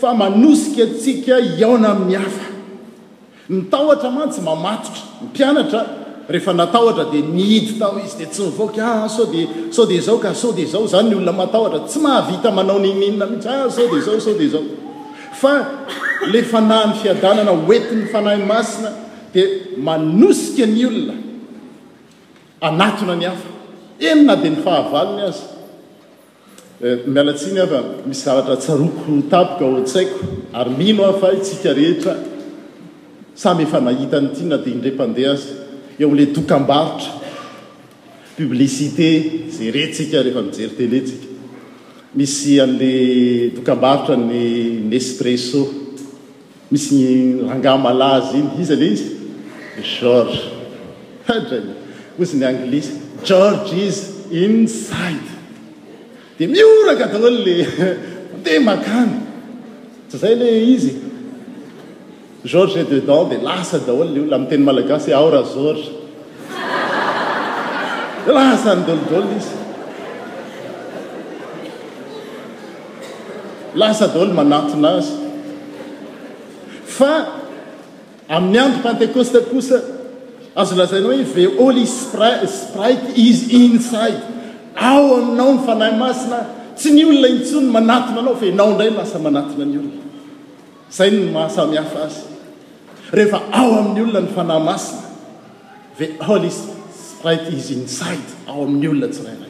fa 0.00 0.10
manosika 0.14 0.82
atsika 0.88 1.34
iona 1.60 1.88
amin'ny 1.92 2.16
afa 2.16 2.51
nytaotra 3.50 4.10
mantsy 4.10 4.40
mamatotra 4.40 5.02
mypianatra 5.22 5.84
rehefa 6.28 6.52
nataotra 6.52 7.04
dia 7.12 7.22
nihity 7.22 7.72
tao 7.78 7.98
izy 8.04 8.16
dia 8.18 8.26
tsy 8.26 8.42
mis 8.42 8.78
ah, 8.78 9.08
sao 9.08 9.26
de 9.86 10.00
zao 10.00 10.18
kso 10.18 10.52
d 10.52 10.64
zao 10.66 10.86
zanyylonaa 10.86 11.82
tsy 11.88 11.98
ahaana 12.06 12.72
os 12.72 12.78
ny 17.90 18.02
hia 18.06 18.12
ah, 18.14 18.20
di 19.32 19.42
manosika 19.84 20.66
ny 20.66 20.86
olona 20.86 21.12
anana 22.60 23.14
ny 23.16 23.24
hafa 23.26 23.48
enina 23.98 24.36
d 24.36 24.50
ny 24.50 24.56
fahavnyaiaatiny 24.64 27.58
eh, 27.58 27.64
afa 27.66 27.78
misy 28.06 28.22
zaatratsaokotaoka 28.26 29.64
oatsaiko 29.64 30.18
arymino 30.52 31.02
afa 31.10 31.32
itsika 31.32 31.72
reheta 31.72 32.16
samyefa 33.34 33.80
nahitan'ity 33.80 34.44
na 34.46 34.56
dia 34.60 34.72
indrempandeha 34.76 35.32
azy 35.34 35.50
eo 36.00 36.08
amn'lay 36.08 36.28
dokam-baritra 36.36 37.20
publicité 38.36 39.08
zaretsika 39.56 40.20
rehefa 40.24 40.42
mijerytenetsika 40.44 41.28
misy 42.18 42.52
an'la 42.64 42.92
dokam-barotra 43.56 44.14
nyny 44.20 45.00
stressau 45.00 45.62
misy 46.72 46.92
y 47.08 47.14
rangamalazy 47.50 48.38
iny 48.42 48.60
izy 48.62 48.72
ale 48.78 48.86
izy 48.96 49.08
george 49.92 50.38
atra 51.36 51.58
ohsy 52.20 52.36
ny 52.40 52.44
anglisy 52.52 52.90
georges 53.28 53.96
inside 54.44 55.28
dia 56.38 56.48
mioraka 56.54 57.06
daolo 57.12 57.30
la 57.48 57.56
tea 58.44 58.60
makany 58.68 59.12
tsy 60.08 60.16
zay 60.22 60.34
la 60.40 60.48
izy 60.74 60.92
gorge 62.44 62.84
de 62.84 63.00
dan 63.04 63.28
de 63.28 63.38
lasa 63.42 63.78
daholo 63.86 64.08
la 64.10 64.10
olola 64.18 64.38
m'teny 64.42 64.62
malagasy 64.66 65.12
ao 65.14 65.28
raha 65.30 65.46
gorge 65.46 65.86
lasa 68.26 68.74
nydolodlona 68.74 69.36
izy 69.38 69.52
lasa 73.80 74.06
daholo 74.14 74.34
manatona 74.40 74.90
azy 74.98 75.14
fa 76.98 77.12
amin'ny 78.28 78.58
ando 78.64 78.82
pentecoste 78.86 79.38
kosa 79.50 79.78
azo 80.62 80.74
lazaina 80.80 81.12
hoe 81.14 81.22
ve 81.34 81.44
hol 81.62 81.78
sprite 81.86 83.08
is 83.28 83.40
inside 83.62 84.20
ao 84.90 85.04
aminao 85.22 85.54
ny 85.54 85.60
fanahy 85.68 85.94
masina 86.04 86.40
tsy 86.76 86.90
ny 86.96 87.04
olona 87.10 87.28
intsony 87.36 87.68
manatona 87.78 88.18
anao 88.26 88.34
fa 88.42 88.46
anaondray 88.54 88.90
lasa 88.98 89.18
manatina 89.28 89.64
ny 89.70 89.78
olona 89.84 90.10
zay 90.96 91.10
nn 91.14 91.30
mahasamyhafa 91.34 92.00
azy 92.10 92.31
ehefa 93.20 93.40
ao 93.52 93.74
amin'nyolona 93.78 94.20
ny 94.20 94.26
fanahymasina 94.26 95.02
e 96.00 96.06
liis 96.42 96.58
inside 97.78 98.28
ao 98.48 98.58
amin'nyolona 98.64 99.08
tsraira 99.14 99.46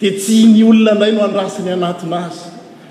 dia 0.00 0.10
tsy 0.20 0.38
ny 0.52 0.64
olona 0.70 0.92
nray 0.98 1.12
no 1.12 1.20
arasyny 1.28 1.70
anatinaazy 1.78 2.40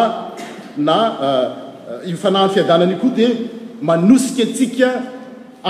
na 0.76 0.98
eh, 1.28 1.48
i 2.12 2.14
fanahyny 2.22 2.52
fiadananyia 2.56 2.98
koa 3.00 3.12
dia 3.16 3.30
manosika 3.88 4.42
atsika 4.48 4.88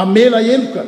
amela 0.03 0.39
eloka 0.55 0.83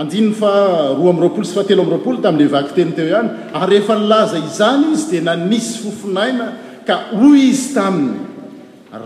andinny 0.00 0.32
fa 0.40 0.52
roa 1.00 1.10
amroapolo 1.14 1.44
sy 1.50 1.54
fatelo 1.58 1.80
am'roapolo 1.86 2.16
tamin'la 2.26 2.52
vaky 2.56 2.72
teny 2.78 2.92
teo 2.96 3.06
ihany 3.10 3.30
ary 3.60 3.68
rehefa 3.80 3.94
nlaza 4.04 4.38
izany 4.48 4.84
izy 4.94 5.06
dia 5.12 5.20
nanisy 5.30 5.72
fofinaina 5.84 6.46
ka 6.88 6.94
oy 7.24 7.38
izy 7.52 7.70
taminy 7.76 8.12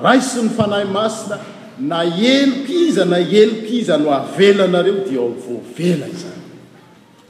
ray 0.04 0.20
sy 0.30 0.38
ny 0.44 0.50
fanahy 0.58 0.84
masina 0.96 1.36
na 1.80 2.02
eloka 2.04 2.68
iza 2.68 3.04
na 3.08 3.16
eloka 3.18 3.70
iza 3.72 3.94
ano 3.96 4.10
avelanareo 4.12 5.04
dia 5.08 5.20
voavela 5.24 6.06
izany 6.08 6.40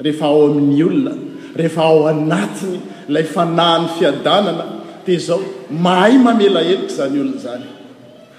rehefa 0.03 0.27
ao 0.27 0.49
amin'ny 0.51 0.83
olona 0.83 1.13
rehefa 1.57 1.83
ao 1.83 2.09
anatiny 2.11 2.79
ilay 3.09 3.25
fanahan'ny 3.25 3.89
fiadanana 3.99 4.65
dia 5.07 5.19
zao 5.19 5.39
mahay 5.71 6.19
mamela 6.19 6.61
eloka 6.73 6.91
izany 6.91 7.19
olona 7.23 7.39
zany 7.45 7.67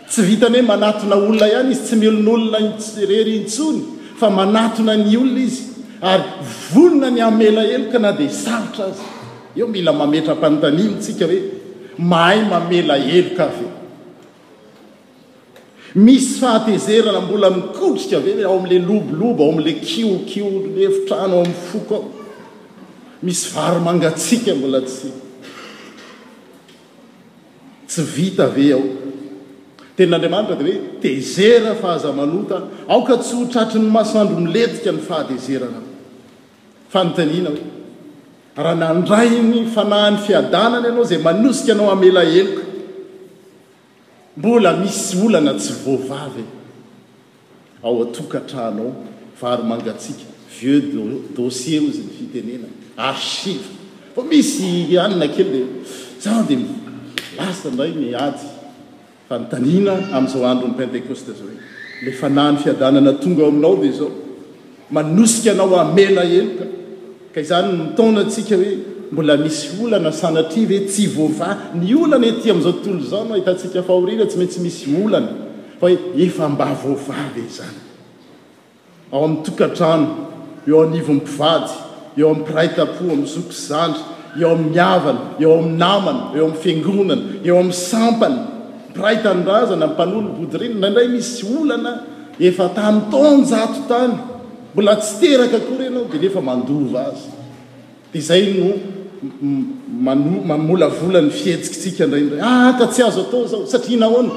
tsy 0.09 0.21
vitany 0.27 0.57
hoe 0.59 0.65
manatona 0.71 1.15
olona 1.15 1.47
ihany 1.53 1.71
izy 1.71 1.83
tsy 1.85 1.95
miolon'olona 2.01 2.59
reryitsony 3.11 3.81
fa 4.19 4.27
manatona 4.39 4.93
ny 4.97 5.15
olona 5.17 5.39
izy 5.47 5.63
ary 6.01 6.23
vonona 6.73 7.09
ny 7.15 7.19
hamela 7.23 7.63
eloka 7.75 7.97
na 8.03 8.11
dia 8.19 8.29
savitra 8.43 8.85
azy 8.91 9.05
eo 9.59 9.67
mila 9.75 9.91
mametra-panontanina 10.01 10.97
tsika 11.03 11.25
hoe 11.31 11.39
mahay 12.11 12.39
mamela 12.51 12.95
eloka 13.17 13.43
ave 13.49 13.65
misy 15.95 16.39
fahatezerana 16.41 17.21
mbola 17.21 17.49
mikotrika 17.49 18.19
ve 18.25 18.43
ao 18.43 18.59
am'la 18.59 18.79
lobolobo 18.79 19.43
ao 19.43 19.51
am'la 19.51 19.73
kiokio 19.89 20.47
lefitraana 20.79 21.33
ao 21.35 21.41
ami'ny 21.47 21.53
foko 21.71 21.95
ao 21.95 22.05
misy 23.27 23.47
vary 23.55 23.79
mangatsika 23.87 24.51
mbola 24.55 24.79
tsy 24.87 25.07
tsy 27.87 28.01
vita 28.15 28.43
ave 28.49 28.65
ao 28.77 28.81
ten'andriamanitra 29.97 30.55
dia 30.59 30.73
hoe 30.73 30.81
tezera 31.03 31.71
fa 31.81 31.87
haza 31.93 32.11
manota 32.19 32.57
aoka 32.93 33.15
tsy 33.21 33.33
hotratry 33.39 33.79
ny 33.83 33.89
masoandro 33.97 34.37
miletika 34.47 34.89
ny 34.95 34.99
fahatezerana 35.07 35.79
fanotanina 36.93 37.49
ho 37.55 37.61
raha 38.63 38.75
nandrainy 38.83 39.59
fanahany 39.75 40.17
fiadanany 40.25 40.85
ianao 40.87 41.03
zay 41.09 41.17
manosika 41.27 41.71
anao 41.75 41.89
amelaeloka 41.95 42.61
mbola 44.37 44.73
misy 44.77 45.13
olana 45.25 45.53
tsy 45.53 45.73
voavavy 45.85 46.43
ao 47.83 48.03
atokahtranao 48.03 48.91
varomangatsika 49.41 50.23
vieux 50.59 50.83
dossier 51.35 51.79
o 51.83 51.91
zy 51.91 52.01
ny 52.07 52.11
fitenena 52.17 52.67
archive 52.97 53.63
fa 54.15 54.21
misy 54.23 54.97
anyna 54.97 55.27
kele 55.27 55.61
za 56.21 56.43
di 56.47 56.57
lasa 57.37 57.69
ndray 57.69 57.91
ny 57.91 58.15
aty 58.27 58.45
fanontanina 59.29 59.91
ami'izao 60.15 60.45
andron'ny 60.51 60.75
pentecoste 60.79 61.31
zao 61.39 61.47
oe 61.49 61.57
lefa 62.05 62.29
nah 62.29 62.51
ny 62.51 62.57
fiadanana 62.63 63.13
tonga 63.21 63.43
o 63.45 63.47
aminao 63.47 63.75
de 63.83 63.91
zao 63.91 64.09
manosika 64.91 65.51
anao 65.51 65.75
amena 65.81 66.21
heloka 66.31 66.65
ka 67.33 67.39
izany 67.43 67.67
nytonaatsika 67.77 68.55
hoe 68.61 68.92
mbola 69.13 69.37
misy 69.37 69.77
olana 69.83 70.11
sanatrive 70.11 70.79
tsy 70.89 71.07
voava 71.15 71.49
ny 71.75 71.93
olana 72.03 72.27
ety 72.31 72.49
amin'izao 72.51 72.73
tontolo 72.83 73.09
zahitatsika 73.13 73.81
faorina 73.87 74.25
tsy 74.27 74.37
maintsy 74.41 74.59
misy 74.65 74.85
olana 75.03 75.31
ahoeefa 75.83 76.45
mba 76.53 76.67
voavavnyao 76.83 77.73
e 79.13 79.15
am'ytokarano 79.27 80.07
eo 80.69 80.77
a'pivay 80.85 81.63
eo 82.21 82.29
a' 82.35 82.41
praitao 82.47 83.07
amzok 83.15 83.47
zandra 83.69 84.03
eo 84.41 84.49
aniaana 84.57 85.13
eo 85.43 85.51
a'namana 85.61 86.23
eo 86.37 86.45
am'nyfiangonana 86.49 87.23
eo 87.47 87.55
ami'y 87.63 87.77
sampany 87.89 88.37
piraitanrazana 88.95 89.85
panolobody 89.99 90.55
reny 90.61 90.75
nandray 90.83 91.07
misy 91.15 91.41
olana 91.59 91.91
efa 92.47 92.65
tam' 92.77 92.99
tonjato 93.13 93.79
tany 93.91 94.13
mbola 94.73 94.93
tsy 95.03 95.13
teraka 95.21 95.57
ako 95.61 95.71
renao 95.81 96.05
dea 96.11 96.19
nefa 96.23 96.39
mandova 96.49 97.01
azy 97.11 97.27
da 98.11 98.17
zay 98.29 98.45
no 98.59 98.67
mamolavola 100.47 101.21
n'ny 101.21 101.31
fihetsikitsika 101.31 102.05
ndrar 102.07 102.41
aka 102.41 102.83
ah, 102.83 102.87
tsy 102.91 103.01
azo 103.03 103.21
atao 103.21 103.45
zao 103.51 103.65
satria 103.65 103.97
nahony 103.97 104.29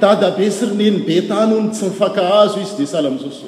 dady 0.00 0.24
abe 0.24 0.50
syrineny 0.50 0.98
be 1.06 1.20
tanaony 1.28 1.70
tsy 1.70 1.84
mifaka 1.84 2.22
hazo 2.22 2.60
izy 2.60 2.74
de 2.78 2.86
sala 2.86 3.10
mizao 3.10 3.30
s 3.30 3.40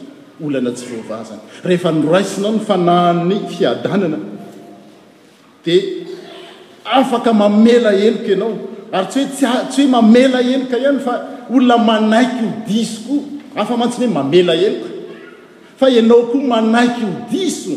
olana 0.43 0.71
tsy 0.77 0.85
voa 1.09 1.23
zanyehefanoraisinao 1.29 2.53
ny 2.55 2.61
fanahany 2.69 3.37
fiadanana 3.55 4.19
dia 5.65 5.81
afaka 6.85 7.31
mamela 7.33 7.91
eloko 8.07 8.27
ianao 8.33 8.55
ary 8.99 9.07
tsy 9.09 9.21
oetsy 9.55 9.81
hoe 9.83 9.89
mamela 9.95 10.39
eloka 10.55 10.77
ihany 10.83 10.99
fa 11.07 11.13
olona 11.55 11.77
manaiky 11.89 12.43
ho 12.45 12.53
disoko 12.69 13.15
afa 13.61 13.75
mantsiny 13.81 14.07
hoe 14.07 14.15
mamela 14.19 14.55
eloka 14.67 14.89
fa 15.79 15.87
anao 16.01 16.23
koa 16.33 16.41
manaiky 16.53 17.01
ho 17.09 17.13
diso 17.31 17.77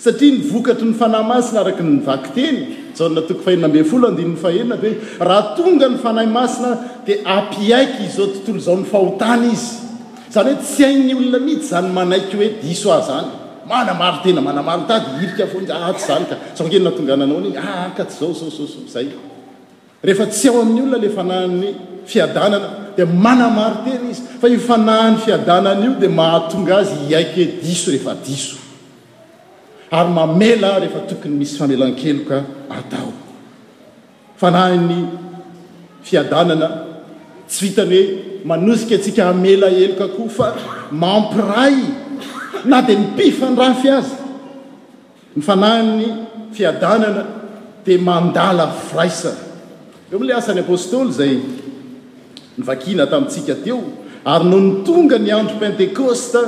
satria 0.00 0.30
nyvokatry 0.32 0.86
ny 0.86 0.94
fanahy 0.98 1.24
masina 1.30 1.60
araka 1.60 1.82
nivaky 1.84 2.30
tey 2.34 2.56
zoa 2.96 3.08
raha 5.28 5.42
tonga 5.56 5.88
ny 5.90 5.96
fanahy 6.04 6.26
masina 6.36 6.70
dia 7.06 7.16
ampaiky 7.36 8.08
izao 8.08 8.26
tontolo 8.44 8.60
zao 8.66 8.76
ny 8.80 8.84
fahotana 8.92 9.46
izy 9.52 9.76
zany 10.34 10.50
hoe 10.52 10.62
tsy 10.64 10.84
ai'ny 10.88 11.12
olona 11.20 11.38
mihitsy 11.46 11.68
zany 11.72 11.88
manaiky 11.98 12.34
hoe 12.40 12.48
diso 12.62 12.88
a 12.92 13.00
zany 13.08 13.28
manamaro 13.70 14.16
tena 14.24 14.40
manamarotadiikaznykzaoenana 14.40 15.92
k 17.96 18.00
t 18.06 18.10
zao 18.20 18.32
ay 19.00 19.06
rehefa 20.06 20.26
tsy 20.34 20.46
ao 20.48 20.62
n'ny 20.68 20.80
olona 20.86 20.98
la 21.04 21.10
fanahany 21.18 21.68
fiadnana 22.12 22.58
di 22.96 23.04
manamaro 23.04 23.78
tena 23.86 24.04
izy 24.12 24.22
fa 24.40 24.46
fanahan'ny 24.70 25.16
fiadananyio 25.26 25.92
di 26.02 26.08
mahatonga 26.20 26.74
azy 26.82 26.96
iaike 27.12 27.42
diso 27.62 27.86
rehefadiso 27.94 28.56
ary 29.90 30.08
mamela 30.12 30.80
rehefa 30.80 31.00
tokony 31.08 31.36
misy 31.38 31.58
famelan-keloka 31.58 32.42
atao 32.70 33.10
fanahiny 34.38 35.08
fiadanana 36.02 36.68
tsy 37.48 37.60
vitany 37.66 37.96
hoe 37.96 38.04
manosika 38.48 38.94
atsika 38.98 39.22
amela 39.32 39.66
eloka 39.84 40.06
koa 40.16 40.28
fa 40.28 40.46
mampiray 41.02 41.76
na 42.68 42.78
dia 42.86 42.98
mipifandrafy 42.98 43.88
azy 43.98 44.14
ny 45.36 45.42
fanahiny 45.42 46.02
fiadanana 46.54 47.22
dia 47.86 47.98
mandala 48.08 48.66
firaisa 48.88 49.32
eo 50.10 50.16
ami'ilay 50.16 50.38
asan'ny 50.40 50.62
apôstôly 50.62 51.12
zay 51.18 51.34
nyvakiana 52.58 53.06
tamintsika 53.12 53.54
teo 53.64 53.78
ary 54.32 54.44
no 54.50 54.56
ny 54.66 54.70
tonga 54.86 55.18
ny 55.18 55.30
andro 55.34 55.56
pentekosta 55.62 56.40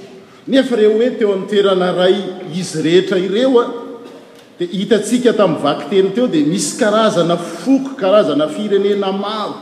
nefa 0.53 0.77
reo 0.81 0.91
hoe 0.97 1.09
teo 1.19 1.31
amin'ny 1.33 1.49
toerana 1.51 1.87
ray 1.99 2.15
izy 2.61 2.81
rehetra 2.85 3.19
ireo 3.27 3.51
a 3.61 3.65
dia 4.59 4.67
hitatsika 4.79 5.33
tamin'ny 5.39 5.61
vaky 5.65 5.85
teny 5.95 6.09
teo 6.15 6.27
dia 6.33 6.49
misy 6.53 6.71
karazana 6.81 7.37
foka 7.37 7.95
karazana 8.01 8.47
firenena 8.55 9.11
maro 9.23 9.55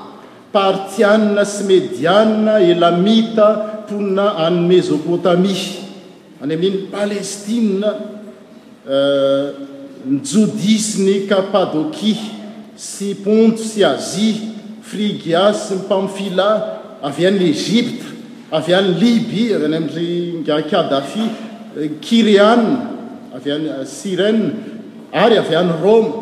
partianna 0.56 1.46
sy 1.54 1.64
mediana 1.72 2.58
elamita 2.72 3.48
tonina 3.90 4.28
any 4.46 4.60
mesopotamia 4.70 5.70
any 6.44 6.56
aminyny 6.58 6.82
palestie 6.94 7.82
eh, 8.94 9.46
mijodisy 10.12 11.04
ny 11.08 11.16
kapadoki 11.32 12.14
sy 12.84 13.10
ponto 13.24 13.64
sy 13.72 13.82
azi 13.92 14.30
frigia 14.90 15.48
sy 15.64 15.80
ny 15.80 15.84
pamfila 15.90 16.50
avy 17.04 17.26
any 17.28 17.44
egipta 17.52 18.06
avy 18.58 18.74
anyn 18.78 18.94
libya 19.02 19.56
avy 19.58 19.66
any 19.68 19.76
amin'ry 19.82 20.10
ga 20.48 20.58
kadafi 20.74 21.26
kireana 22.08 22.76
avy 23.38 23.52
any 23.56 23.66
eh, 23.68 23.82
eh, 23.82 23.86
siree 23.86 24.32
ary 25.24 25.38
avy 25.44 25.56
any 25.62 25.74
roma 25.82 26.14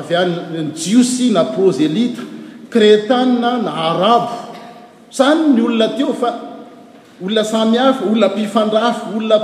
avy 0.00 0.14
any 0.22 0.68
jiosi 0.82 1.26
eh, 1.30 1.32
na 1.36 1.44
prozelita 1.54 2.22
kretae 2.70 3.40
na 3.42 3.52
arabo 3.88 4.36
zany 5.18 5.46
ny 5.56 5.62
olona 5.68 5.88
teo 5.98 6.12
fa 6.22 6.30
olona 7.24 7.44
samyhafa 7.54 8.02
olona 8.10 8.28
mpifandrafy 8.34 9.02
olona 9.18 9.38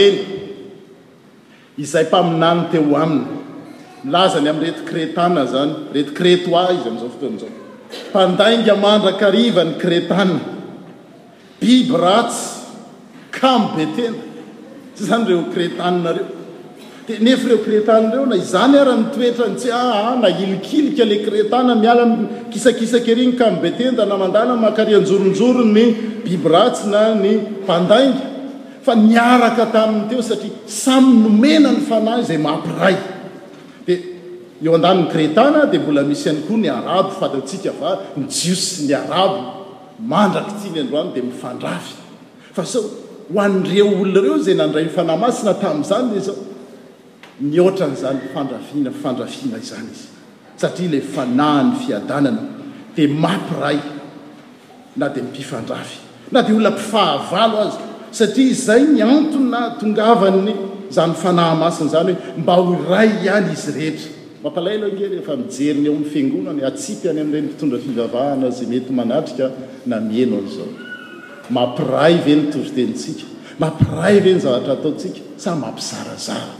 taeny 0.01 0.19
izay 1.77 2.03
mpaminany 2.09 2.61
teo 2.73 2.95
aminy 2.97 3.25
lazany 4.13 4.47
amin' 4.51 4.63
rety 4.67 4.83
kretana 4.89 5.43
zany 5.53 5.73
rety 5.95 6.11
kretoa 6.19 6.63
izy 6.77 6.87
amin'izao 6.89 7.11
fotoanyzao 7.15 7.51
mpandainga 8.11 8.73
mandrakariva 8.85 9.63
ny 9.67 9.71
kretaa 9.83 10.25
biby 11.61 11.97
ratsy 12.03 12.45
kam' 13.39 13.65
betena 13.77 14.17
s 14.97 15.03
zany 15.09 15.27
reo 15.29 15.43
kretanareo 15.53 16.25
dia 17.07 17.19
nefa 17.25 17.45
reo 17.49 17.57
kretanareo 17.67 18.25
na 18.31 18.35
izany 18.45 18.75
araha 18.83 18.97
nytoetrany 19.01 19.55
tsy 19.61 19.69
aha 19.69 19.99
ah, 20.09 20.15
na 20.21 20.27
ilikilika 20.27 21.05
la 21.11 21.17
kretana 21.27 21.71
mialany 21.83 22.15
kisakisake 22.51 23.13
riny 23.17 23.33
kam 23.39 23.61
betenda 23.65 24.03
na 24.09 24.15
mandana 24.23 24.53
mahakarianjoronjoro 24.63 25.63
ny 25.77 25.85
biby 26.25 26.47
ratsy 26.55 26.89
na 26.93 27.01
ny 27.21 27.31
mpandainga 27.63 28.35
fa 28.87 28.95
niaraka 28.95 29.67
tamin' 29.75 30.07
teo 30.07 30.21
satria 30.23 30.53
samy 30.83 31.13
nomena 31.23 31.71
ny 31.75 31.81
fanahy 31.91 32.23
zay 32.29 32.39
mampiray 32.45 32.95
di 33.85 33.93
eo 34.63 34.75
an-danony 34.79 35.09
kretana 35.11 35.65
dia 35.71 35.79
mbola 35.79 36.07
misy 36.07 36.29
any 36.31 36.41
koa 36.47 36.55
ny 36.57 36.69
arabo 36.71 37.11
fataotsika 37.19 37.71
va 37.79 37.91
ny 38.15 38.23
jio 38.31 38.55
sy 38.55 38.87
ny 38.87 38.93
arabo 38.95 39.39
mandraky 40.11 40.53
ty 40.63 40.69
ny 40.71 40.79
androany 40.85 41.09
dia 41.15 41.23
mifandrafy 41.27 41.95
fa 42.55 42.63
sao 42.73 42.83
hoandreo 43.33 43.85
olonireo 43.91 44.37
zay 44.45 44.55
nandray 44.61 44.87
fanahymasina 44.95 45.53
tamin'izany 45.63 46.13
ley 46.13 46.21
zao 46.29 46.35
mihoatran'zany 47.43 48.31
fandrafiana 48.33 48.91
fandrafiana 49.01 49.57
izany 49.67 49.91
izy 49.91 50.07
satria 50.63 50.89
la 50.95 51.01
fanahan'ny 51.15 51.75
fiadanana 51.85 52.41
dia 52.95 53.09
mampiray 53.23 53.79
na 54.95 55.09
di 55.11 55.19
mimpifandrafy 55.21 55.99
na 56.31 56.41
dia 56.41 56.55
olona 56.55 56.71
mpifahavalo 56.71 57.57
azy 57.67 57.86
satria 58.17 58.49
izay 58.51 58.83
ny 58.85 59.03
antona 59.05 59.75
tongavanny 59.79 60.53
zany 60.91 61.13
fanahy 61.21 61.57
masiny 61.63 61.89
zany 61.93 62.13
hoe 62.21 62.37
mba 62.43 62.53
ho 62.65 62.75
ray 62.91 63.09
ihany 63.27 63.49
izy 63.53 63.71
rehetra 63.77 64.09
mampalaylohngelyefa 64.43 65.31
mijeriny 65.41 65.87
ao 65.87 65.95
amin'ny 65.95 66.11
fiangonany 66.13 66.61
atsipy 66.69 67.09
any 67.11 67.21
amin'ireny 67.25 67.47
mpitondra 67.49 67.79
fivavahana 67.85 68.49
zay 68.57 68.67
mety 68.73 68.91
manatrika 68.99 69.45
na 69.93 69.97
miena 70.09 70.39
zao 70.55 70.69
mampiray 71.57 72.15
ve 72.25 72.33
ny 72.39 72.43
toritelitsika 72.55 73.25
mampirayvye 73.63 74.31
ny 74.35 74.41
zaratra 74.47 74.73
ataotsika 74.79 75.19
sa 75.43 75.51
mampizarazara 75.63 76.55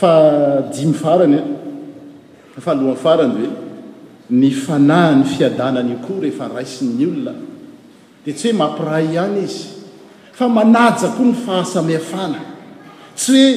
fa 0.00 0.12
dimy 0.76 0.94
farany 1.04 1.38
a 1.40 1.44
e, 2.58 2.60
fahloham 2.66 2.98
farany 3.04 3.36
hoe 3.42 3.52
ny 4.40 4.48
fanahy 4.64 5.14
ny 5.20 5.24
fiadanany 5.34 5.92
ikoa 5.98 6.18
rehefa 6.24 6.46
raisi 6.54 6.84
'ny 6.88 7.06
olona 7.10 7.34
dia 8.26 8.34
tsy 8.34 8.50
hoe 8.50 8.58
mampiray 8.58 9.06
ihany 9.14 9.44
izy 9.46 9.68
fa 10.32 10.48
manaja 10.48 11.14
koa 11.16 11.26
ny 11.26 11.34
fahasamihafana 11.46 12.40
tsy 13.14 13.32
hoe 13.32 13.52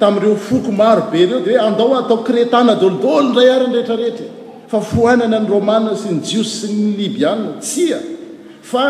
tamin'ireo 0.00 0.36
foko 0.36 0.70
maro 0.72 1.08
be 1.10 1.22
ireo 1.24 1.40
di 1.40 1.54
hoe 1.56 1.60
andao 1.68 1.96
atao 1.96 2.20
kretana 2.26 2.74
dolodolo 2.74 3.28
ndray 3.32 3.48
ary 3.50 3.66
nrehetrarehetra 3.66 4.26
fa 4.68 4.80
foanana 4.80 5.38
ny 5.40 5.48
romana 5.48 5.96
sy 5.96 6.08
ny 6.12 6.20
jio 6.20 6.42
sy 6.44 6.68
ny 6.68 6.92
niby 7.00 7.24
any 7.24 7.48
tsia 7.64 7.98
fa 8.60 8.84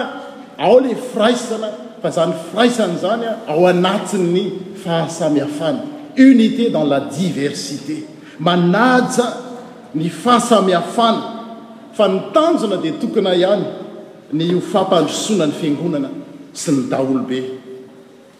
ao 0.59 0.81
la 0.83 0.89
firaisana 0.99 1.69
fa 2.03 2.11
zany 2.11 2.33
firaisana 2.51 2.99
zanya 2.99 3.33
ao 3.47 3.63
anatin'ny 3.71 4.45
fahasami 4.83 5.41
hafana 5.47 5.83
unité 6.19 6.71
dans 6.75 6.85
la 6.85 7.01
diversité 7.07 8.03
manaja 8.41 9.29
ny 9.95 10.09
fahasamihafana 10.11 11.23
fa 11.95 12.05
nitanjona 12.09 12.77
dia 12.83 12.93
tokona 13.01 13.35
ihany 13.35 13.80
ny 14.33 14.55
o 14.57 14.61
fampandrosona 14.63 15.47
ny 15.51 15.55
fiangonana 15.59 16.11
sy 16.57 16.73
ny 16.75 16.85
daolobe 16.91 17.39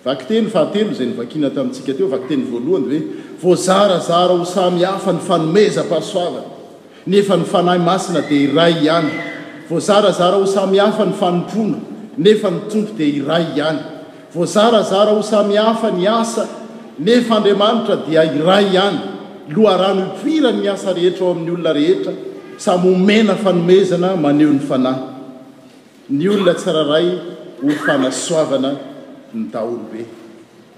vaktey 0.05 0.43
ahaeozay 0.45 1.09
naina 1.19 1.51
tamintsika 1.55 1.95
teoey 1.97 2.17
aoe 2.17 3.01
vozrazar 3.43 4.31
ho 4.31 4.45
samy 4.45 4.85
afa 4.93 5.13
ny 5.13 5.21
fanomezapahasoavana 5.27 6.41
nefa 7.07 7.37
ny 7.37 7.45
fanahy 7.45 7.81
masina 7.89 8.23
dia 8.29 8.41
iray 8.51 8.73
ihany 8.85 9.11
voazarazara 9.71 10.37
ho 10.39 10.47
samy 10.47 10.79
hafa 10.79 11.07
ny 11.07 11.15
fanompona 11.21 11.79
nefa 12.19 12.51
ny 12.51 12.59
tompo 12.71 12.93
di 12.99 13.09
iray 13.19 13.45
ihany 13.57 13.83
voazarazara 14.35 15.11
ho 15.13 15.23
samy 15.23 15.59
afa 15.59 15.91
ny 15.91 16.07
asa 16.07 16.47
nefa 16.99 17.37
andriamanitra 17.39 17.97
dia 18.07 18.25
iray 18.25 18.65
ihany 18.75 18.99
loharano 19.57 20.13
ipoirany 20.15 20.63
ny 20.63 20.69
asa 20.71 20.93
rehetra 20.95 21.27
ao 21.27 21.33
amin'ny 21.37 21.51
olona 21.55 21.73
rehetra 21.73 22.13
samy 22.59 22.93
omena 22.95 23.35
fanomezana 23.37 24.17
maneho 24.17 24.53
ny 24.53 24.61
fanahy 24.65 25.10
ny 26.11 26.27
olona 26.31 26.55
tsararay 26.55 27.09
hofanasoavana 27.63 28.71
ny 29.35 29.47
taolobe 29.53 30.05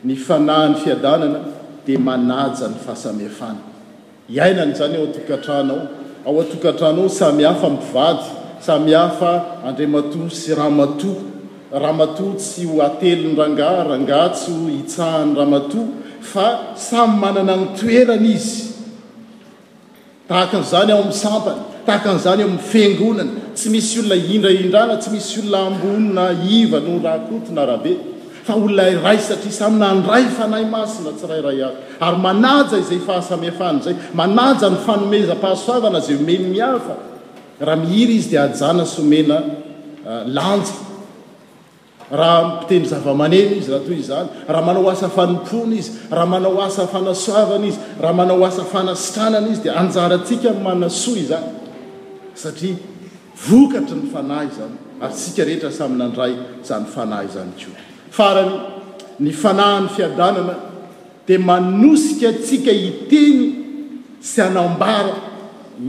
ny 0.05 0.14
fanaha 0.16 0.68
ny 0.68 0.75
fiadanana 0.85 1.40
dia 1.87 1.99
manaja 1.99 2.68
ny 2.68 2.77
fahasameafana 2.85 3.61
iainany 4.29 4.75
zany 4.77 4.97
ao 4.97 5.07
atokantranao 5.09 5.88
ao 6.27 6.40
atokantranao 6.40 7.09
samyhafa 7.09 7.71
mivady 7.71 8.23
samy 8.61 8.92
hafa 8.92 9.45
andrimato 9.64 10.29
sy 10.31 10.55
ramatoh 10.55 11.16
ramato 11.73 12.35
tsy 12.37 12.64
hoatelony 12.64 13.37
ranga 13.37 13.85
rangatsy 13.88 14.51
hitsahan'ny 14.53 15.35
ramatoh 15.38 15.85
fa 16.21 16.75
samy 16.77 17.16
manana 17.21 17.57
ny 17.57 17.66
toerany 17.81 18.29
izy 18.35 18.75
tahaka 20.29 20.59
n'izany 20.61 20.92
ao 20.92 20.99
amin'ny 21.01 21.14
sampana 21.16 21.62
tahakan'izany 21.87 22.42
ao 22.42 22.49
am'ny 22.49 22.61
fingonana 22.61 23.42
tsy 23.55 23.69
misy 23.71 24.01
olona 24.01 24.15
indraindrana 24.17 24.97
tsy 24.99 25.11
misy 25.12 25.41
olona 25.41 25.61
ambonina 25.69 26.27
iva 26.51 26.79
noo 26.81 27.01
rahakotona 27.03 27.65
rahabe 27.67 27.97
fa 28.45 28.55
olona 28.55 29.01
ray 29.05 29.19
satria 29.19 29.53
samyna 29.53 29.93
ndray 29.95 30.25
fanay 30.38 30.65
masina 30.65 31.11
tsi 31.12 31.27
rayray 31.31 31.62
azy 31.65 31.77
ary 32.01 32.17
manaja 32.19 32.79
izay 32.79 32.99
fahasamehafahna 33.07 33.83
zay 33.83 33.95
manaja 34.15 34.71
ny 34.71 34.77
fanomeza-pahasoavana 34.87 36.01
zay 36.01 36.17
omeny 36.17 36.47
miafa 36.55 36.97
raha 37.61 37.77
mihiry 37.77 38.15
izy 38.17 38.31
dia 38.31 38.43
ajana 38.45 38.85
syomena 38.85 39.38
ah, 40.09 40.23
lanjy 40.27 40.71
raha 42.11 42.41
mpiteny 42.49 42.87
zavamaneny 42.88 43.57
izy 43.61 43.69
rahatoy 43.73 44.01
izany 44.01 44.29
raha 44.49 44.62
manao 44.65 44.88
asa 44.91 45.09
fanokona 45.09 45.75
izy 45.77 45.91
raha 46.11 46.27
manao 46.27 46.57
asa 46.62 46.87
fanasoavana 46.87 47.67
izy 47.67 47.79
raha 48.01 48.15
manao 48.15 48.45
asa 48.47 48.65
fanasitranana 48.65 49.49
izy 49.49 49.62
dia 49.62 49.73
anjarantsika 49.77 50.51
mana 50.65 50.88
soy 50.91 51.21
izany 51.21 51.61
satria 52.35 52.92
vokatry 53.47 53.97
ny 53.97 54.07
fanahy 54.15 54.49
zany 54.57 54.77
aysika 55.03 55.45
rehetra 55.45 55.71
samynandray 55.71 56.33
zany 56.65 56.87
fanahy 56.95 57.27
zany 57.35 57.53
ko 57.59 57.71
farany 58.19 58.55
ny 59.21 59.33
fanahany 59.43 59.89
fiadanana 59.97 60.55
dia 61.27 61.39
manosika 61.39 62.29
atsika 62.35 62.71
iteny 62.91 63.43
sy 64.31 64.41
anambara 64.47 65.15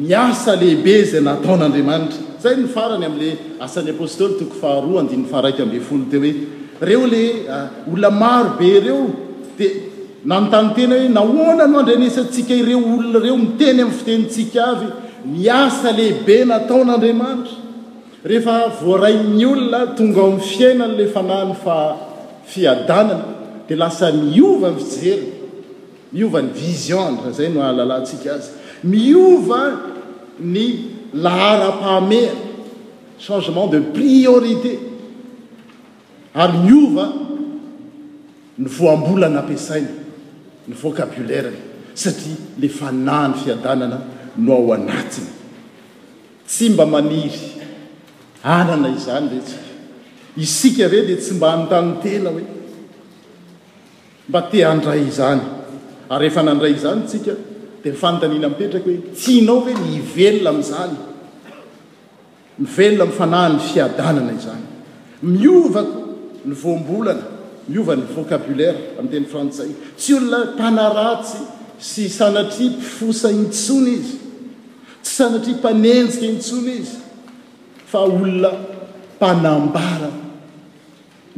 miasa 0.02 0.56
lehibe 0.62 0.96
zay 1.12 1.22
nataon'andriamanitra 1.30 2.24
zay 2.44 2.56
ny 2.64 2.68
farany 2.78 3.06
amin'le 3.10 3.30
asan'ny 3.68 3.92
apôstoly 3.96 4.40
toko 4.40 4.56
faharoa 4.64 5.04
difaraikbe 5.12 5.80
folo 5.90 6.06
te 6.12 6.18
hoe 6.24 6.34
reo 6.82 7.06
le 7.14 7.24
ah, 7.56 7.68
olona 7.92 8.10
maro 8.10 8.58
be 8.58 8.66
ireo 8.80 9.04
dia 9.58 9.72
nanotany 10.26 10.74
tena 10.76 10.98
hoe 11.00 11.12
nahoana 11.20 11.68
no 11.70 11.80
andrenesantsika 11.84 12.56
ireo 12.64 12.80
olona 12.96 13.20
ireo 13.24 13.38
miteny 13.46 13.80
amin'ny 13.82 13.98
fitenitsika 14.02 14.60
avy 14.74 14.90
miasa 15.26 15.92
lehibe 15.92 16.44
nataon'andriamanitra 16.52 17.60
rehefa 18.30 18.56
voarai'ny 18.82 19.46
olona 19.54 19.80
tonga 19.98 20.22
amin'ny 20.28 20.46
fiainanyla 20.56 21.06
fanahany 21.16 21.54
fa- 21.64 21.98
fiadanana 22.46 23.26
dia 23.68 23.78
lasa 23.78 24.12
miova 24.12 24.70
ny 24.74 24.80
fijerya 24.80 25.30
miova 26.14 26.40
ny 26.44 26.50
vision 26.62 27.08
anyra 27.14 27.32
zay 27.38 27.50
no 27.56 27.60
ahlalayntsika 27.70 28.30
azy 28.38 28.50
miova 28.92 29.62
ny 30.54 30.66
lahara-pahamea 31.24 32.34
changement 33.26 33.68
de 33.74 33.80
priorité 33.96 34.74
ary 36.42 36.58
miova 36.68 37.06
ny 38.62 38.68
voambolana 38.78 39.40
ampiasaina 39.44 39.92
ny 40.68 40.74
voacapulairany 40.82 41.60
satria 42.02 42.36
la 42.62 42.70
fanahany 42.80 43.34
fiadanana 43.44 43.98
no 44.38 44.54
ao 44.54 44.74
anatiny 44.74 45.28
tsy 46.48 46.70
mba 46.70 46.86
maniry 46.86 47.40
anana 48.44 48.90
izany 48.90 49.28
ve 49.30 49.40
ts 49.42 49.54
isika 50.38 50.88
ve 50.90 51.06
dia 51.06 51.18
tsy 51.18 51.34
mba 51.36 51.52
hantanotena 51.52 52.30
hoe 52.30 52.46
mba 54.30 54.42
te 54.52 54.64
andray 54.66 55.08
izany 55.08 55.42
ary 56.10 56.22
rehefa 56.24 56.42
nandray 56.44 56.74
izany 56.74 57.04
tsika 57.08 57.34
dia 57.84 57.94
fantany 57.94 58.36
ina 58.36 58.48
mitetraka 58.50 58.90
hoe 58.90 59.12
tsy 59.16 59.38
inao 59.42 59.60
ve 59.64 59.74
nivelona 59.74 60.50
ami'izany 60.52 60.96
mivelona 62.58 63.06
mfanahany 63.12 63.58
fiadanana 63.60 64.34
izany 64.42 64.66
miovak 65.22 65.88
ny 66.46 66.54
voambolana 66.62 67.26
miova 67.72 67.96
ny 67.96 68.04
vocabolaira 68.16 68.78
amin'tenyn 69.00 69.30
frantsay 69.34 69.70
tsy 69.98 70.12
olona 70.18 70.40
mpanaratsy 70.54 71.40
sy 71.80 72.08
sanatria 72.10 72.72
mpifosa 72.72 73.30
nytsony 73.32 73.94
izy 74.00 74.23
sanatria 75.16 75.56
mpanenjika 75.58 76.26
intsona 76.34 76.72
izy 76.80 76.98
fa 77.92 77.98
olona 78.06 78.50
mpanambara 79.20 80.10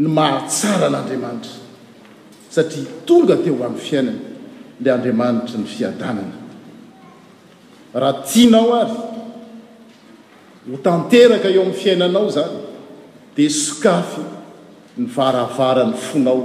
ny 0.01 0.07
mahatsara 0.17 0.87
n'andriamanitra 0.91 1.55
satria 2.55 2.91
tonga 3.07 3.35
teo 3.43 3.53
o 3.59 3.63
amin'ny 3.67 3.83
fiainana 3.87 4.21
lay 4.83 4.91
andriamanitra 4.97 5.57
ny 5.61 5.65
fiadanana 5.75 6.37
raha 8.01 8.19
tianao 8.29 8.69
ary 8.81 8.95
ho 10.69 10.75
tanteraka 10.87 11.47
eo 11.55 11.61
amin'ny 11.63 11.77
fiainanao 11.81 12.27
zany 12.37 12.55
dia 13.35 13.49
sokafy 13.65 14.23
ny 14.99 15.05
varavara 15.15 15.83
ny 15.91 15.95
fonao 16.07 16.39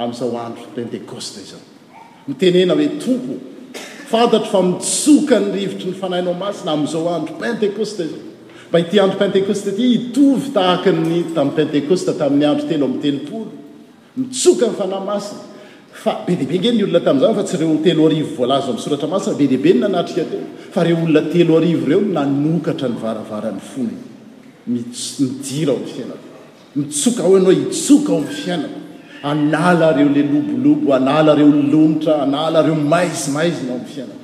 amin'izao 0.00 0.30
andro 0.46 0.64
pentecoste 0.76 1.38
izao 1.46 1.62
nitenena 2.28 2.72
hoe 2.78 2.88
tompo 3.04 3.34
fantatro 4.08 4.48
fa 4.48 4.62
mitsoka 4.62 5.40
ny 5.40 5.52
rivotry 5.58 5.90
ny 5.90 5.94
fanahinao 6.02 6.34
masina 6.42 6.70
am'izao 6.76 7.04
andro 7.16 7.34
pentecoste 7.42 8.04
mba 8.68 8.78
ity 8.82 8.96
andro 9.04 9.18
pentecoste 9.22 9.70
ty 9.76 9.82
hitovy 9.92 10.48
tahakany 10.56 11.18
tam'y 11.36 11.52
pentecoste 11.58 12.12
tamin'ny 12.20 12.46
andro 12.50 12.66
telo 12.70 12.84
ami'ny 12.88 13.00
telopolo 13.04 13.46
mitsoka 14.20 14.64
ny 14.70 14.74
fanay 14.80 15.02
masina 15.10 15.40
fa 16.02 16.12
be 16.26 16.32
deibe 16.40 16.56
nge 16.60 16.70
olona 16.84 17.00
tam'zny 17.08 17.32
fa 17.38 17.42
tsy 17.48 17.56
reoteloao 17.62 18.28
vlaz 18.36 18.64
soratra 18.84 19.08
masina 19.14 19.34
be 19.40 19.44
dihibe 19.50 19.70
nanatrika 19.82 20.22
t 20.28 20.30
fa 20.74 20.80
reo 20.86 20.96
olona 21.04 21.20
telo 21.32 21.52
aro 21.56 21.70
reo 21.90 22.00
nanokatra 22.16 22.86
ny 22.92 22.96
varavarany 23.04 23.60
fonamdira 23.72 25.72
o 25.72 25.74
fai 25.92 26.04
mitsoka 26.76 27.22
o 27.24 27.30
ianao 27.38 27.54
hitsoka 27.64 28.12
o 28.12 28.20
ny 28.20 28.28
fiainana 28.40 28.83
anala 29.24 29.92
reo 29.96 30.08
la 30.10 30.20
lobolobo 30.22 30.92
anala 30.94 31.34
reo 31.34 31.46
nylonitra 31.48 32.14
analareo 32.26 32.74
maizimaizinao 32.92 33.76
am'ny 33.80 33.88
fiana 33.94 34.14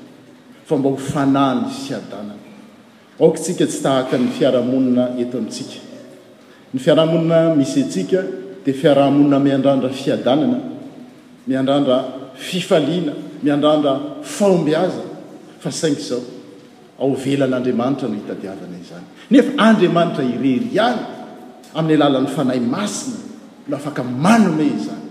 fa 0.69 0.75
mba 0.79 0.89
hofanahny 0.97 1.63
fiadanana 1.87 2.41
ksika 3.35 3.65
tsy 3.71 3.79
tahaka 3.85 4.15
ny 4.21 4.29
fiarahamonina 4.37 5.05
eto 5.23 5.35
amtsika 5.43 5.81
ny 6.75 6.79
fiarahamonina 6.85 7.39
misytsika 7.61 8.21
dia 8.65 8.75
fiarahamonina 8.81 9.39
miandrandra 9.47 9.89
fiadanana 10.03 10.59
miandrandra 11.49 11.97
fifalina 12.35 13.13
miandrandra 13.45 13.93
faombiaza 14.37 15.03
fa 15.63 15.71
saing 15.81 15.97
zao 16.09 16.21
ao 17.01 17.09
velan'andriamanitra 17.25 18.07
no 18.09 18.15
hitadiavana 18.21 18.77
izny 18.83 19.05
nefa 19.33 19.51
andriamanitra 19.69 20.23
ireri 20.31 20.77
any 20.89 21.01
amin'ny 21.79 21.95
alalan'ny 22.07 22.31
fanahy 22.37 22.61
masina 22.77 23.30
nafaka 23.71 24.03
manome 24.05 24.65
izany 24.67 25.05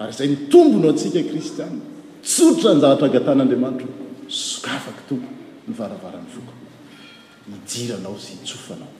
ary 0.00 0.12
zay 0.18 0.28
ny 0.28 0.36
tombonao 0.52 0.90
antsika 0.94 1.20
kristiana 1.30 1.80
tsorotra 2.26 2.68
anjahatragatan'andriamanitra 2.74 3.88
sokafaky 4.50 5.02
tompo 5.08 5.30
nyvaravarany 5.68 6.28
voko 6.34 6.52
mijiranao 7.50 8.16
za 8.24 8.32
tsofanao 8.46 8.92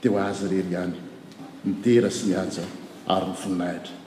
teo 0.00 0.14
azy 0.28 0.44
rery 0.52 0.70
ihany 0.76 0.98
mitera 1.66 2.08
sy 2.16 2.22
niaja 2.28 2.64
ary 3.14 3.24
nyvoninahitra 3.32 4.05